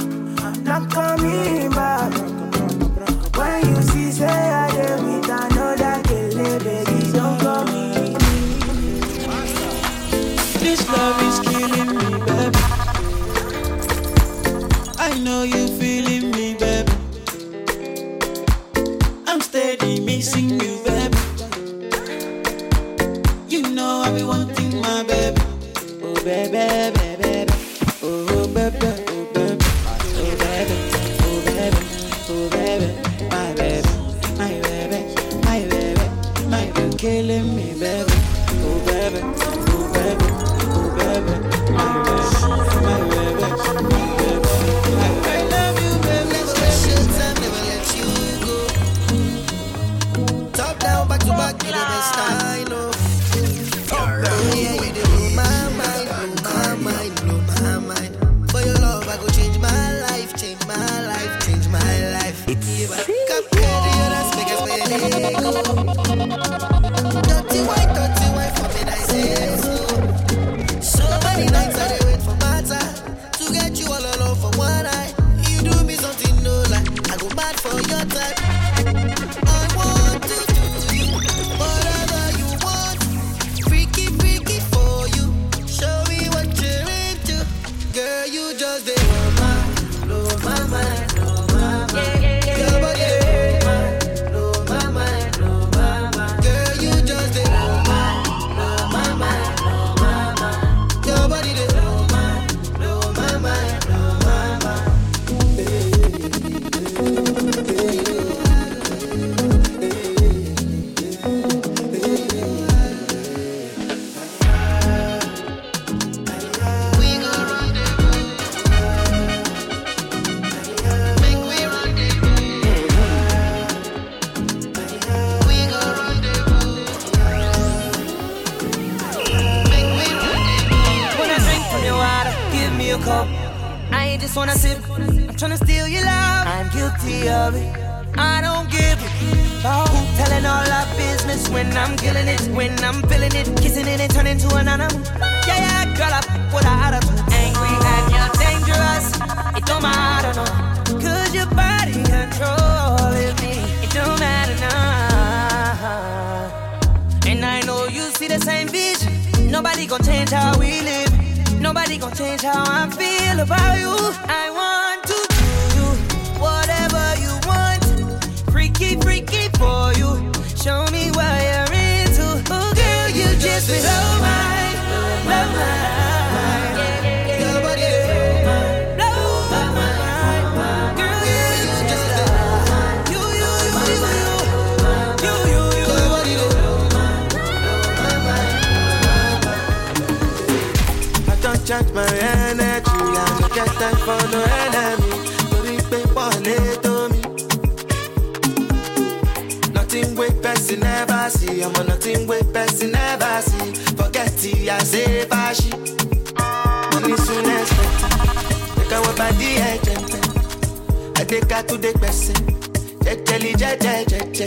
jejeli 213.04 213.54
jeje 213.58 214.04
jeje. 214.08 214.46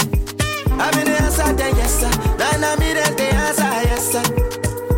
I 0.79 0.91
be 0.91 1.03
the 1.03 1.23
answer, 1.23 1.53
then 1.53 1.75
yes 1.75 1.99
sir. 1.99 2.09
Then 2.37 2.63
I 2.63 2.75
be 2.75 2.93
the 2.93 3.27
answer, 3.35 3.63
yes. 3.89 4.15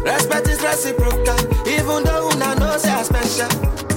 Respect 0.04 0.48
is 0.48 0.62
reciprocal, 0.62 1.39
even 1.67 2.04
though 2.04 2.30
una 2.34 2.56
know 2.56 2.78
say 2.78 2.91
I 2.91 3.04
special. 3.04 3.88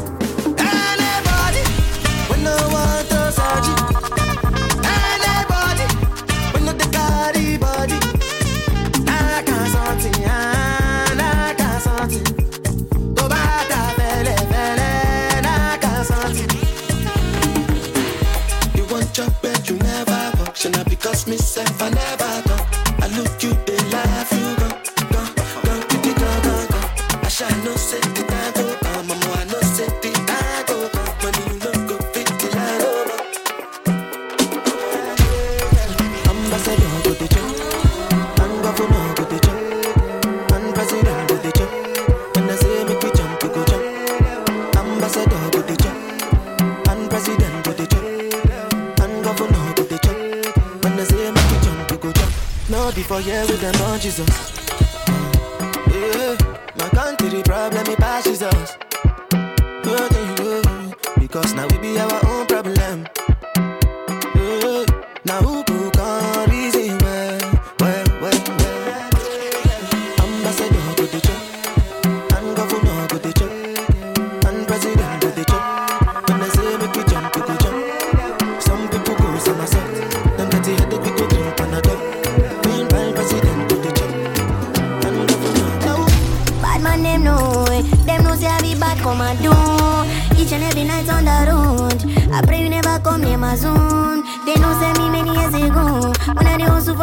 just 21.12 21.28
myself, 21.28 21.82
I 21.82 21.90
never 21.90 22.48
thought. 22.48 22.71
yeah, 53.26 53.42
with 53.42 53.60
that 53.60 53.74
munchies 53.76 54.20
on. 54.20 54.28
Uh. 54.28 54.51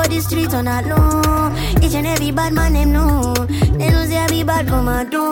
The 0.10 0.22
streets 0.22 0.54
on 0.54 0.65
that 0.65 0.86
low. 0.86 1.52
Each 1.86 1.95
and 1.95 2.08
every 2.08 2.32
bad 2.32 2.54
man 2.54 2.74
them 2.74 2.91
know. 2.93 3.34
They 3.78 3.89
know 3.89 4.06
say 4.06 4.26
be 4.30 4.43
bad 4.43 4.67
come 4.67 4.88
and 4.88 5.10
do. 5.10 5.24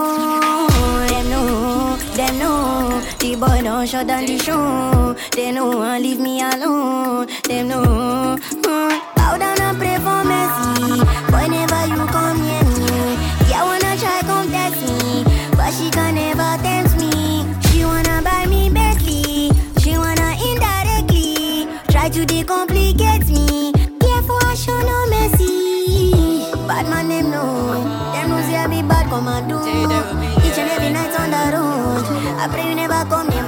Them 1.10 1.30
know, 1.30 1.96
them 2.16 2.40
know. 2.40 3.02
The 3.20 3.36
boy 3.36 3.62
don't 3.64 3.88
shut 3.88 4.08
down 4.08 4.26
the 4.26 4.38
show. 4.38 5.16
They 5.32 5.52
know 5.52 5.82
and 5.82 6.04
leave 6.04 6.20
me 6.20 6.42
alone. 6.42 7.28
Them 7.48 7.68
know. 7.70 8.38
Mm. 8.52 9.16
Bow 9.16 9.38
down 9.38 9.60
and 9.62 9.78
pray 9.78 9.98
for 9.98 10.24
mercy. 10.24 11.02
Whenever 11.34 11.82
you 11.94 12.06
come 12.08 12.38
near 12.46 12.64
me, 12.64 13.18
yeah 13.50 13.64
wanna 13.64 13.98
try 13.98 14.22
come 14.22 14.50
test 14.52 14.80
me, 14.86 15.24
but 15.56 15.72
she 15.74 15.90
can 15.90 16.16
never 16.16 16.52
tempt 16.64 16.96
me. 16.98 17.46
She 17.70 17.84
wanna 17.84 18.22
buy 18.22 18.46
me 18.48 18.70
Bentley. 18.70 19.52
She 19.82 19.98
wanna 19.98 20.30
indirectly 20.50 21.68
try 21.90 22.10
to 22.10 22.26
decomplicate 22.26 23.28
me. 23.30 23.37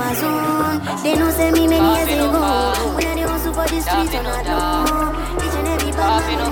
My 0.10 0.16
zone. 0.16 1.04
They 1.04 1.14
know 1.16 1.30
say 1.30 1.52
me 1.52 1.68
many 1.68 1.86
years 1.86 2.10
ago. 2.18 2.74
When 2.96 3.08
I 3.08 3.14
dey 3.16 3.22
hustle 3.30 3.54
for 3.54 3.68
the 3.70 3.80
streets 3.82 4.16
on 4.18 4.24
the 4.26 4.34
road, 4.50 5.14
each 5.46 5.56
and 5.60 5.68
every 5.70 5.92
bad 5.92 6.22
man 6.26 6.40
know. 6.40 6.50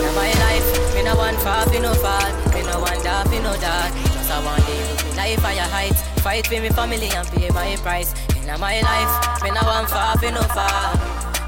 In 0.00 0.12
my 0.16 0.32
life, 0.44 0.68
me 0.94 1.02
no 1.04 1.14
want 1.16 1.36
far, 1.44 1.66
me 1.68 1.78
no 1.80 1.92
fall, 1.94 2.30
me 2.54 2.62
no 2.64 2.80
want 2.80 3.02
dark, 3.04 3.28
me 3.30 3.38
no 3.40 3.52
dark. 3.60 3.92
Just 3.92 4.30
I 4.32 4.42
want 4.44 4.64
live 4.68 4.88
with 4.90 5.04
me 5.04 5.16
life 5.16 5.40
higher 5.40 5.68
heights, 5.68 6.02
fight 6.24 6.46
for 6.46 6.60
me 6.60 6.70
family 6.70 7.10
and 7.12 7.28
pay 7.28 7.50
my 7.50 7.76
price. 7.76 8.14
In 8.36 8.46
my 8.58 8.80
life, 8.80 9.42
me 9.42 9.50
no 9.50 9.60
want 9.68 9.88
far, 9.90 10.16
me 10.22 10.30
no 10.30 10.42
fall. 10.48 10.96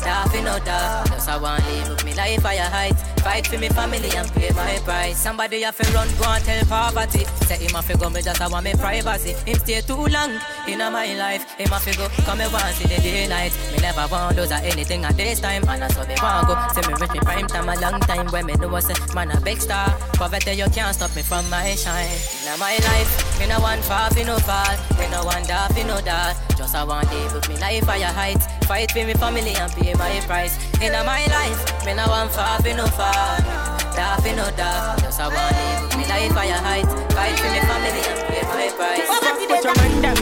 Dark, 0.05 0.33
me 0.35 0.42
no 0.42 0.59
dark. 0.61 1.09
Just 1.09 1.29
I 1.29 1.38
want 1.38 1.64
live 1.66 1.88
with 1.88 2.05
me 2.05 2.14
life 2.14 2.42
higher 2.42 2.68
heights, 2.68 3.03
fight 3.22 3.46
for 3.46 3.58
me 3.58 3.68
family 3.68 4.11
and 4.16 4.28
pay 4.35 4.50
my 4.50 4.78
price. 4.85 5.18
Somebody 5.18 5.62
have 5.62 5.76
to 5.78 5.87
run, 5.92 6.08
go 6.18 6.26
and 6.28 6.44
tell 6.44 6.64
poverty. 6.66 7.24
Say 7.46 7.64
him 7.64 7.74
have 7.74 7.87
to 7.87 7.96
go, 7.96 8.11
me 8.11 8.20
just 8.22 8.40
I 8.40 8.48
want 8.48 8.64
me 8.64 8.74
privacy. 8.74 9.32
Him 9.46 9.58
stay 9.58 9.80
too 9.80 10.06
long 10.06 10.32
in 10.68 10.78
my 10.78 11.14
life, 11.14 11.42
him 11.56 11.68
have 11.68 11.85
to 11.85 11.96
go, 11.96 12.08
come 12.24 12.38
me 12.38 12.46
want 12.52 12.74
see 12.74 12.88
the 12.88 13.00
daylight. 13.00 13.52
Me 13.72 13.78
never 13.78 14.06
want 14.11 14.37
those 14.37 14.52
or 14.52 14.61
anything 14.66 15.04
at 15.04 15.16
this 15.16 15.40
time, 15.40 15.62
and 15.68 15.85
I 15.85 15.88
saw 15.88 16.06
me 16.06 16.16
want 16.20 16.48
go. 16.48 16.54
Say 16.74 16.87
me 16.88 16.94
reach 17.00 17.12
me 17.12 17.20
prime 17.20 17.46
time 17.46 17.68
a 17.68 17.80
long 17.80 18.00
time 18.00 18.26
when 18.28 18.46
me 18.46 18.54
know 18.54 18.80
say 18.80 18.94
man 19.14 19.30
a 19.30 19.40
big 19.40 19.61
star. 19.61 19.88
Poverty 20.14 20.52
you 20.52 20.66
can't 20.70 20.94
stop 20.94 21.14
me 21.14 21.22
from 21.22 21.48
my 21.48 21.74
shine. 21.74 22.18
In 22.44 22.58
my 22.58 22.76
life, 22.90 23.38
me 23.38 23.46
no 23.46 23.61
want 23.61 23.82
far, 23.85 24.12
me 24.14 24.24
no 24.24 24.37
fall, 24.38 24.76
me 24.98 25.08
no 25.11 25.24
want 25.24 25.46
dark, 25.46 25.74
me 25.74 25.85
no 25.85 26.00
dark. 26.00 26.37
Just 26.56 26.74
I 26.74 26.85
want 26.85 27.11
live 27.12 27.32
with 27.35 27.48
me 27.48 27.56
life 27.58 27.85
higher 27.85 28.12
heights, 28.12 28.46
fight 28.72 28.90
for 28.90 29.04
me 29.04 29.12
family 29.12 29.52
and 29.52 29.70
pay 29.72 29.92
my 30.00 30.18
price. 30.24 30.56
In 30.80 30.92
my 31.04 31.22
life, 31.37 31.61
me 31.85 31.92
no 31.92 32.08
want 32.08 32.32
far, 32.32 32.56
me 32.64 32.72
no 32.72 32.87
fall, 32.87 33.37
dark, 33.92 34.24
me 34.24 34.32
no 34.32 34.48
dark. 34.56 34.98
Just 35.02 35.20
I 35.20 35.28
want 35.28 35.52
live 35.52 35.82
with 35.82 35.96
me 35.98 36.04
life 36.08 36.32
higher 36.32 36.61
heights, 36.68 36.92
fight 37.12 37.37
for 37.37 37.50
me 37.52 37.61
family 37.68 38.02
and 38.11 38.20
pay 38.28 38.42
my 38.48 38.68
price. 38.78 39.04
Put 39.52 39.64
your 39.68 39.76
mind 39.76 39.98
them. 40.04 40.18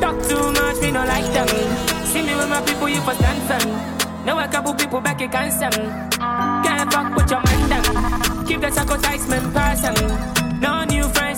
Talk 0.00 0.16
too 0.24 0.44
much, 0.56 0.80
me 0.80 0.90
no 0.90 1.04
like 1.04 1.28
them. 1.36 1.48
See 2.08 2.22
me 2.22 2.34
with 2.34 2.48
my 2.48 2.62
people, 2.62 2.88
you 2.88 3.02
for 3.02 3.12
stand 3.12 3.42
firm. 3.44 3.68
Now 4.24 4.38
a 4.38 4.48
couple 4.48 4.72
people 4.72 5.02
back 5.02 5.20
against 5.20 5.60
them. 5.60 5.76
Can't 6.64 6.90
fuck 6.90 7.14
with 7.14 7.30
your 7.30 7.42
mind 7.44 7.66
them. 7.72 7.84
Keep 8.46 8.60
the 8.62 8.70
sacrificement 8.70 9.52
person. 9.52 9.96
No 10.60 10.84
new 10.84 11.04
friends, 11.12 11.31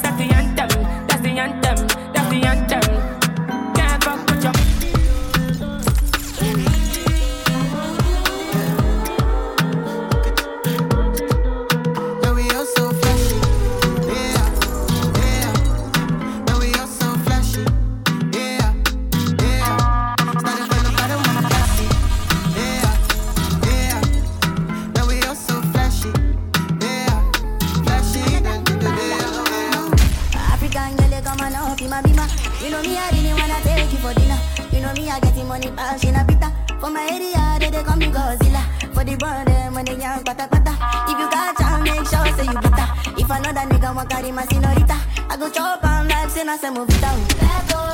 my 44.32 44.44
senorita, 44.46 44.96
I 45.28 45.36
go 45.36 45.50
chop 45.50 45.84
and 45.84 46.08
like 46.08 46.30
say 46.30 46.44
na 46.44 46.56
say 46.56 46.70
move 46.70 46.88
it 46.88 47.00
down. 47.00 47.93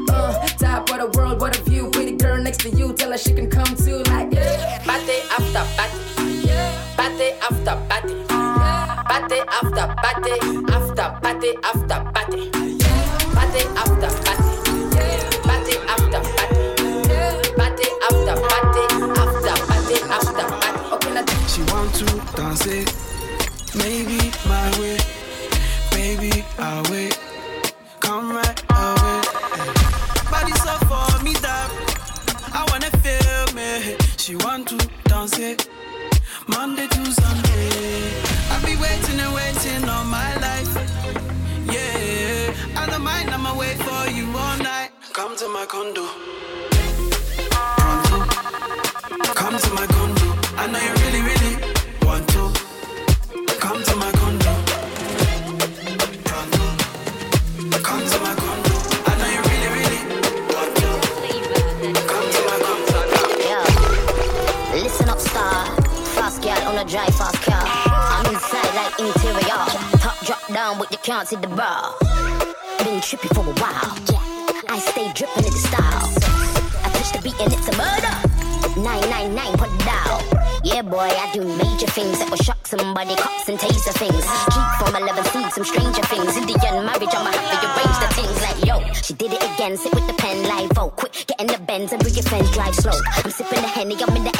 Top 0.71 0.89
of 0.89 0.99
the 1.11 1.19
world, 1.19 1.41
what 1.41 1.59
a 1.59 1.61
view. 1.63 1.89
Pretty 1.89 2.13
girl 2.13 2.41
next 2.41 2.61
to 2.61 2.69
you, 2.69 2.93
tell 2.93 3.11
her 3.11 3.17
she 3.17 3.33
can 3.33 3.49
come 3.49 3.75
too. 3.75 3.97
Like, 4.07 4.31
Party 4.87 5.19
after 5.35 5.67
party. 5.75 5.99
Party 6.95 7.27
after 7.43 7.75
party. 7.91 8.15
Party 9.11 9.39
after 9.51 9.87
party. 9.99 10.31
After 10.71 11.07
party 11.19 11.51
after 11.61 11.99
party. 12.15 12.49
Party 13.35 13.61
after 13.81 14.11
party. 14.23 14.51
Party 15.43 15.75
after 15.91 16.21
party. 16.39 16.63
Party 17.59 17.87
after 18.07 18.35
party. 18.47 18.83
After 19.19 19.55
party 19.67 19.95
after 20.07 20.47
party. 20.55 20.83
Okay, 20.95 21.11
now 21.13 21.25
She 21.51 21.61
want 21.63 21.93
to 21.95 22.05
dance 22.37 22.65
it, 22.67 22.87
maybe 23.75 24.31
my 24.47 24.71
way, 24.79 24.97
baby 25.91 26.45
I'll 26.57 26.83
wait. 26.89 27.10
She 34.21 34.35
want 34.35 34.67
to 34.67 34.77
dance 35.05 35.39
it, 35.39 35.67
Monday 36.47 36.85
to 36.85 37.05
Sunday. 37.11 38.13
I 38.51 38.61
be 38.63 38.75
waiting 38.75 39.19
and 39.19 39.33
waiting 39.33 39.89
all 39.89 40.05
my 40.05 40.35
life. 40.35 40.71
Yeah, 41.65 42.53
I 42.79 42.85
don't 42.87 43.01
mind. 43.01 43.31
I'ma 43.31 43.57
wait 43.57 43.77
for 43.77 44.11
you 44.11 44.27
all 44.37 44.57
night. 44.59 44.91
Come 45.13 45.35
to 45.37 45.47
my 45.47 45.65
condo. 45.65 46.05
Come 49.33 49.57
to 49.57 49.69
my 49.73 49.87
condo. 49.87 50.27
I 50.55 50.67
know 50.71 50.79
you 50.79 51.00
a 66.81 66.85
drive 66.85 67.15
fast 67.15 67.35
car. 67.43 67.63
I'm 67.63 68.25
inside 68.33 68.73
like 68.73 68.99
interior. 68.99 69.61
Top 70.01 70.17
drop 70.25 70.47
down, 70.47 70.79
but 70.79 70.91
you 70.91 70.97
can't 71.03 71.27
see 71.27 71.35
the 71.35 71.47
bar. 71.47 71.95
Been 72.79 72.99
trippy 73.05 73.29
for 73.35 73.45
a 73.45 73.53
while. 73.61 73.93
I 74.67 74.79
stay 74.79 75.11
dripping 75.13 75.45
in 75.45 75.51
the 75.51 75.61
style. 75.69 76.09
I 76.83 76.89
touch 76.89 77.11
the 77.13 77.21
beat 77.21 77.39
and 77.39 77.53
it's 77.53 77.67
a 77.69 77.77
murder. 77.77 78.41
999 78.81 79.57
put 79.57 79.69
it 79.69 79.85
down. 79.85 80.41
Yeah, 80.63 80.81
boy, 80.81 81.09
I 81.09 81.29
do 81.33 81.43
major 81.43 81.87
things 81.87 82.17
that 82.19 82.29
will 82.29 82.37
shock 82.37 82.65
somebody, 82.65 83.15
cops 83.15 83.49
and 83.49 83.59
taser 83.59 83.93
things. 83.97 84.25
Keep 84.53 84.69
from 84.79 84.95
11 84.95 85.25
seeds, 85.25 85.53
some 85.53 85.65
stranger 85.65 86.01
things. 86.09 86.37
Indian 86.37 86.85
marriage, 86.85 87.13
I'ma 87.13 87.29
have 87.29 87.61
to 87.61 87.67
arrange 87.67 87.97
the 88.01 88.09
things 88.17 88.37
like, 88.41 88.59
yo, 88.65 88.81
she 88.93 89.13
did 89.13 89.33
it 89.33 89.43
again. 89.53 89.77
Sit 89.77 89.93
with 89.93 90.07
the 90.07 90.13
pen, 90.13 90.41
live, 90.47 90.71
oh, 90.77 90.89
quick, 90.89 91.13
get 91.27 91.41
in 91.41 91.47
the 91.47 91.59
Benz 91.59 91.91
and 91.91 92.01
bring 92.01 92.15
your 92.15 92.23
friends, 92.23 92.49
drive 92.51 92.73
slow. 92.75 92.97
I'm 93.25 93.29
sipping 93.29 93.61
the 93.61 93.67
Henny, 93.67 93.95
I'm 94.01 94.15
in 94.15 94.23
the 94.23 94.30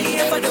Only 0.00 0.16
if 0.16 0.32
I 0.32 0.40
do 0.40 0.49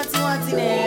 naughty 0.00 0.12
naughty 0.12 0.52
there. 0.52 0.79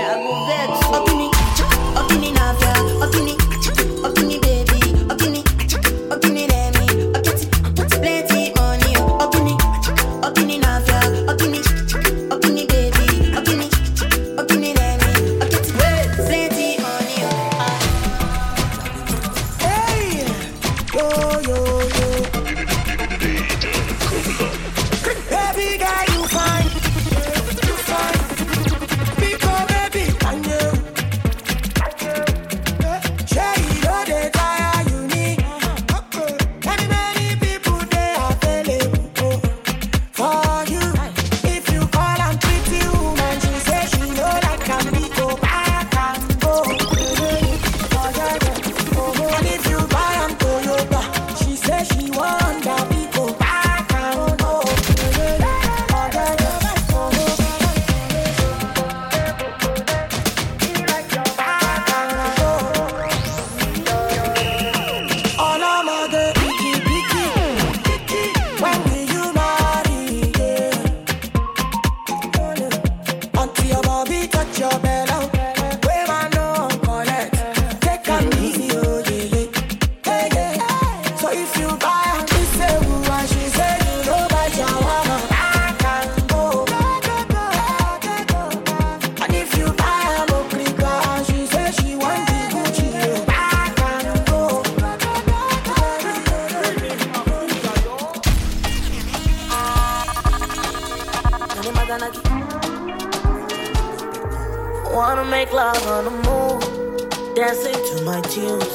club 105.53 105.77
on 105.85 106.05
the 106.05 106.15
moon, 106.25 107.35
dancing 107.35 107.79
to 107.89 108.03
my 108.03 108.19
tunes. 108.21 108.73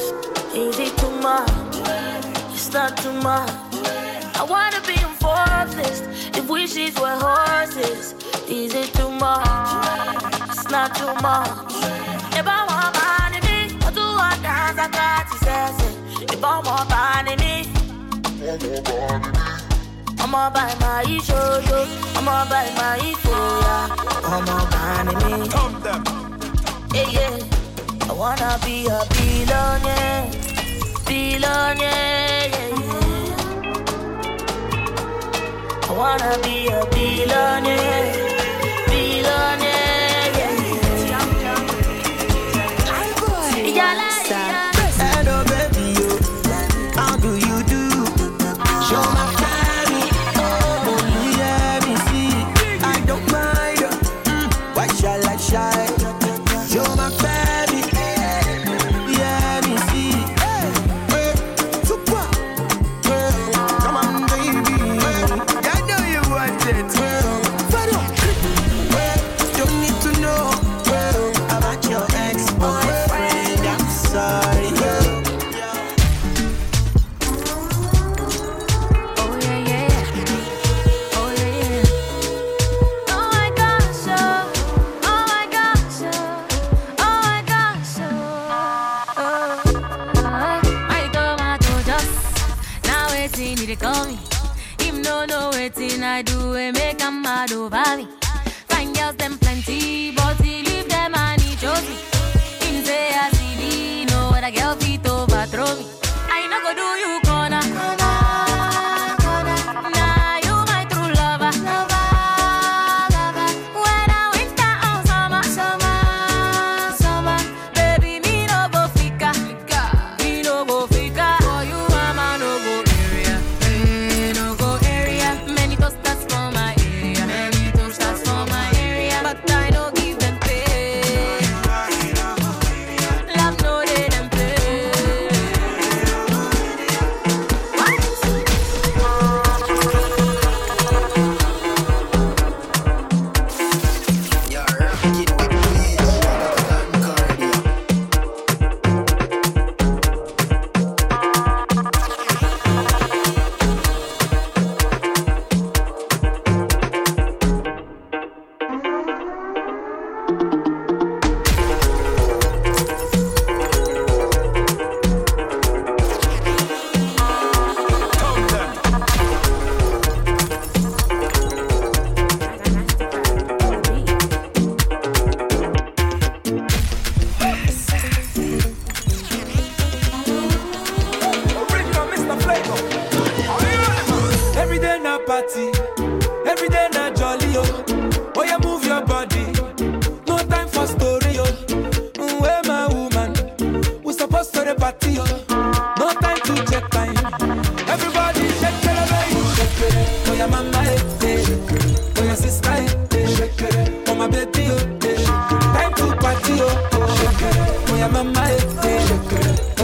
Easy 0.54 0.88
to 1.00 1.08
much, 1.26 1.50
it's 2.54 2.72
not 2.72 2.96
too 2.98 3.12
much. 3.14 3.50
I 4.40 4.44
wanna 4.48 4.80
be 4.86 4.94
in 4.94 5.12
forest 5.18 6.04
if 6.38 6.48
wishes 6.48 6.94
were 7.00 7.18
horses. 7.26 8.14
Easy 8.46 8.84
too 8.96 9.10
much, 9.10 9.68
it's 10.52 10.70
not 10.70 10.94
too 10.94 11.12
much. 11.20 11.74
If 12.38 12.46
I 12.46 12.60
want 12.70 12.90
money, 13.02 13.40
me, 13.48 13.58
I 13.86 13.90
do 13.98 14.04
want 14.20 14.40
dance, 14.40 14.78
I 14.78 14.88
got 15.00 15.22
to 15.30 15.36
say, 15.46 15.66
If 16.32 16.44
I 16.44 16.60
want 16.66 16.86
money, 16.94 17.34
me, 17.42 17.54
I 18.46 18.54
want 18.54 18.86
money, 18.86 19.32
me. 19.34 20.14
I'm 20.20 20.32
all 20.32 20.50
by 20.52 20.70
my 20.78 21.02
shoulder, 21.26 21.88
I'm 22.14 22.28
all 22.28 22.46
by 22.46 22.66
my 22.78 22.98
food, 23.22 23.62
yeah. 23.64 23.96
I'm 24.30 24.48
all 24.54 24.66
by 24.70 25.42
me. 25.42 25.48
Come 25.48 26.17
yeah, 26.94 27.08
yeah. 27.10 28.08
I 28.08 28.12
wanna 28.12 28.58
be 28.64 28.86
a 28.86 29.00
billionaire, 29.10 30.30
billionaire. 31.06 32.50
Yeah, 32.50 33.48
I 35.88 35.92
wanna 35.92 36.38
be 36.42 36.68
a 36.68 36.86
billionaire. 36.90 38.27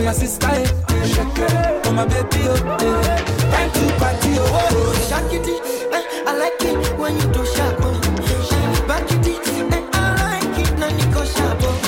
Shake 0.04 0.12
it. 0.12 0.12
Oh 0.12 0.12
sister 0.12 0.46
eh. 0.48 0.64
Shake 1.06 1.38
it. 1.38 1.86
Oh 1.86 1.92
my 1.92 2.04
baby 2.04 2.44
oh. 2.46 2.76
eh. 2.80 3.24
Time 3.50 3.70
to 3.72 3.98
party 3.98 4.36
oh. 4.38 4.44
oh. 4.52 4.92
Shakity, 5.08 5.56
eh, 5.92 6.02
I 6.26 6.36
like 6.36 6.62
it 6.62 6.98
when 6.98 7.14
you 7.16 7.32
do 7.32 7.44
sharp. 7.46 7.76
oh. 7.80 8.84
Back 8.86 9.10
it, 9.10 9.26
eh, 9.26 9.90
I 9.94 10.44
like 10.44 10.58
it 10.58 10.78
when 10.78 10.98
you 10.98 11.14
go 11.14 11.24
sharp. 11.24 11.58
oh. 11.62 11.83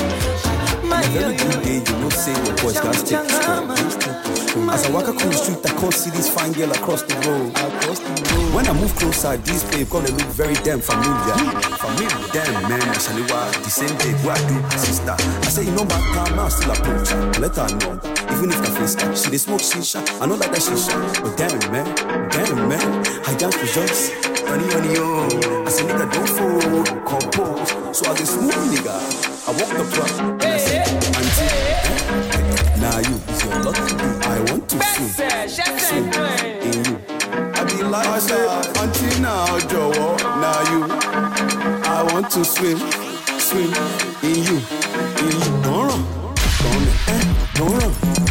Good 1.07 1.37
day, 1.63 1.75
you 1.87 1.99
know, 2.01 2.09
say 2.09 2.33
your 2.33 2.55
boys 2.57 2.79
got 2.79 2.95
As 2.95 4.85
I 4.85 4.91
walk 4.91 5.07
across 5.07 5.23
the 5.23 5.33
street, 5.33 5.65
I 5.65 5.79
can't 5.79 5.93
see 5.93 6.09
this 6.09 6.27
fine 6.27 6.51
girl 6.51 6.71
across 6.71 7.03
the 7.03 7.15
road. 7.23 7.55
When 8.53 8.67
I 8.67 8.73
move 8.73 8.93
closer, 8.95 9.37
these 9.37 9.63
babe 9.71 9.89
gonna 9.89 10.11
look 10.11 10.27
very 10.35 10.55
damn 10.55 10.81
familiar. 10.81 11.35
Familiar, 11.79 12.27
damn 12.33 12.69
man. 12.69 12.81
I 12.81 12.97
why 13.31 13.51
the 13.63 13.69
same 13.69 13.95
day, 13.97 14.11
what 14.25 14.37
I 14.37 14.47
do, 14.49 14.77
sister. 14.77 15.15
I 15.17 15.49
say, 15.49 15.63
you 15.63 15.71
know, 15.71 15.85
my 15.85 16.01
car 16.13 16.29
now 16.35 16.49
still 16.49 16.71
approach 16.71 17.09
her. 17.09 17.31
Let 17.39 17.55
her 17.55 17.69
know. 17.79 17.99
Even 18.35 18.49
if 18.51 18.61
I 18.61 18.79
face 18.79 19.01
her, 19.01 19.15
she 19.15 19.29
they 19.29 19.37
smoke 19.37 19.61
shisha. 19.61 20.03
I 20.21 20.25
know 20.25 20.35
like 20.35 20.51
that 20.51 20.59
shisha. 20.59 20.97
But 21.23 21.37
damn 21.37 21.71
man, 21.71 21.87
damn 22.31 22.67
man. 22.67 23.05
I 23.25 23.33
dance 23.37 23.55
for 23.55 24.26
just 24.47 24.71
honey, 24.71 24.73
honey, 24.73 24.93
yo. 24.95 25.65
I 25.65 25.69
say, 25.69 25.83
nigga, 25.83 26.11
don't 26.11 26.29
fool, 26.29 26.83
compose. 27.05 27.97
So 27.97 28.11
as 28.11 28.21
a 28.21 28.25
smooth 28.25 28.71
nigga, 28.71 28.95
I 29.47 29.51
walk 29.51 29.71
the 29.77 29.83
block. 29.93 30.11
and 30.19 30.41
I 30.41 30.59
auntie, 31.17 31.51
eh? 31.67 32.79
Now 32.79 32.97
you 32.99 33.15
is 33.27 33.43
your 33.43 33.55
lucky 33.63 33.95
day. 33.95 34.13
I 34.23 34.39
want 34.51 34.69
to 34.69 34.77
swim, 34.83 35.09
swim 35.79 36.05
in 36.63 36.85
you. 36.85 36.95
I 37.53 37.63
be 37.65 37.83
like, 37.83 38.07
I 38.07 38.19
say, 38.19 38.47
auntie 38.79 39.21
now, 39.21 39.59
Joe, 39.67 39.91
now 40.41 40.61
you. 40.71 40.81
I 41.83 42.03
want 42.13 42.29
to 42.31 42.45
swim, 42.45 42.77
swim 43.39 43.73
in 44.23 44.43
you, 44.43 44.57
in 45.19 45.35
you. 45.41 45.61
Don't 45.63 45.87
run, 45.87 46.01
don't 46.61 46.73
run, 46.73 46.87
eh? 47.07 47.23
Don't 47.55 47.73
run, 47.73 48.26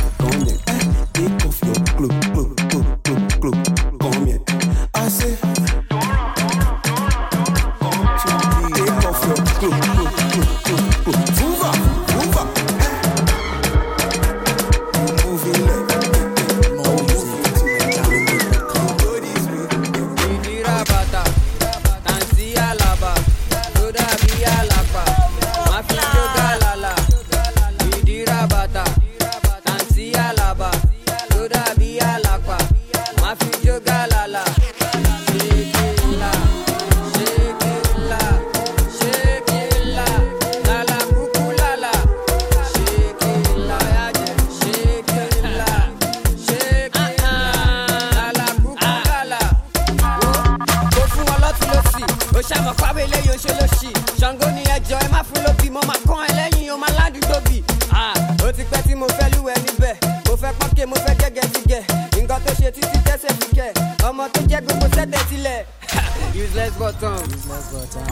títí 62.76 62.98
tẹ́sẹ̀ 63.06 63.32
fi 63.40 63.46
kẹ̀. 63.56 63.72
Ọmọ 64.08 64.24
tó 64.34 64.40
jẹ́ 64.50 64.60
gbogbo 64.64 64.86
sẹ́tẹ̀ 64.96 65.22
sílẹ̀. 65.28 65.62
useless 66.44 66.74
button. 66.80 67.18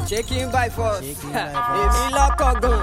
Shaking 0.08 0.48
by 0.50 0.68
force. 0.76 1.00
Èmi 1.82 2.02
lọ́kọ̀ 2.16 2.52
gan. 2.62 2.80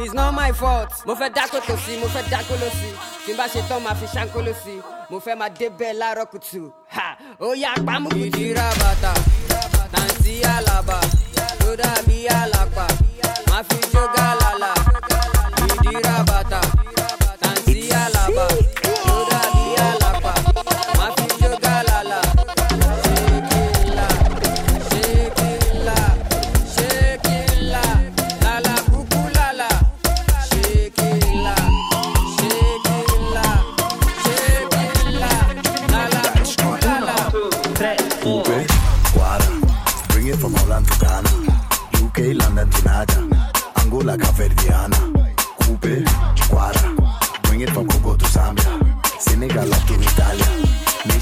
It's 0.00 0.12
not 0.18 0.32
my 0.40 0.52
fault. 0.60 0.90
Mo 1.06 1.14
fẹ́ 1.20 1.30
dákó 1.36 1.58
tó 1.66 1.74
sí 1.84 1.92
mo 2.00 2.06
fẹ́ 2.14 2.24
dákó 2.32 2.54
ló 2.62 2.68
sí. 2.78 2.88
Tí 3.24 3.30
n 3.32 3.36
bá 3.38 3.46
ṣe 3.52 3.60
tán 3.68 3.80
máa 3.84 3.94
fi 4.00 4.06
ṣáńkó 4.14 4.38
ló 4.46 4.52
sí. 4.64 4.74
Mo 5.10 5.16
fẹ́ 5.24 5.34
máa 5.40 5.50
débẹ̀ 5.58 5.92
láàárọ̀ 6.00 6.26
kùtù. 6.32 6.62
Ó 7.40 7.48
yá 7.62 7.70
pamọ́ 7.86 8.10
kùtù. 8.12 8.26
ìdíra 8.26 8.66
bàtà. 8.80 9.12
Tàǹtí 9.92 10.34
àlàbà 10.54 10.98
tó 11.60 11.70
dàbí 11.80 12.18
àlàpà 12.40 12.86
máa 13.50 13.62
fi 13.68 13.78
jógà 13.92 14.26
lálà 14.40 14.70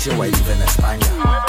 Nationwide 0.05 0.39
even 0.39 0.59
España. 0.59 1.44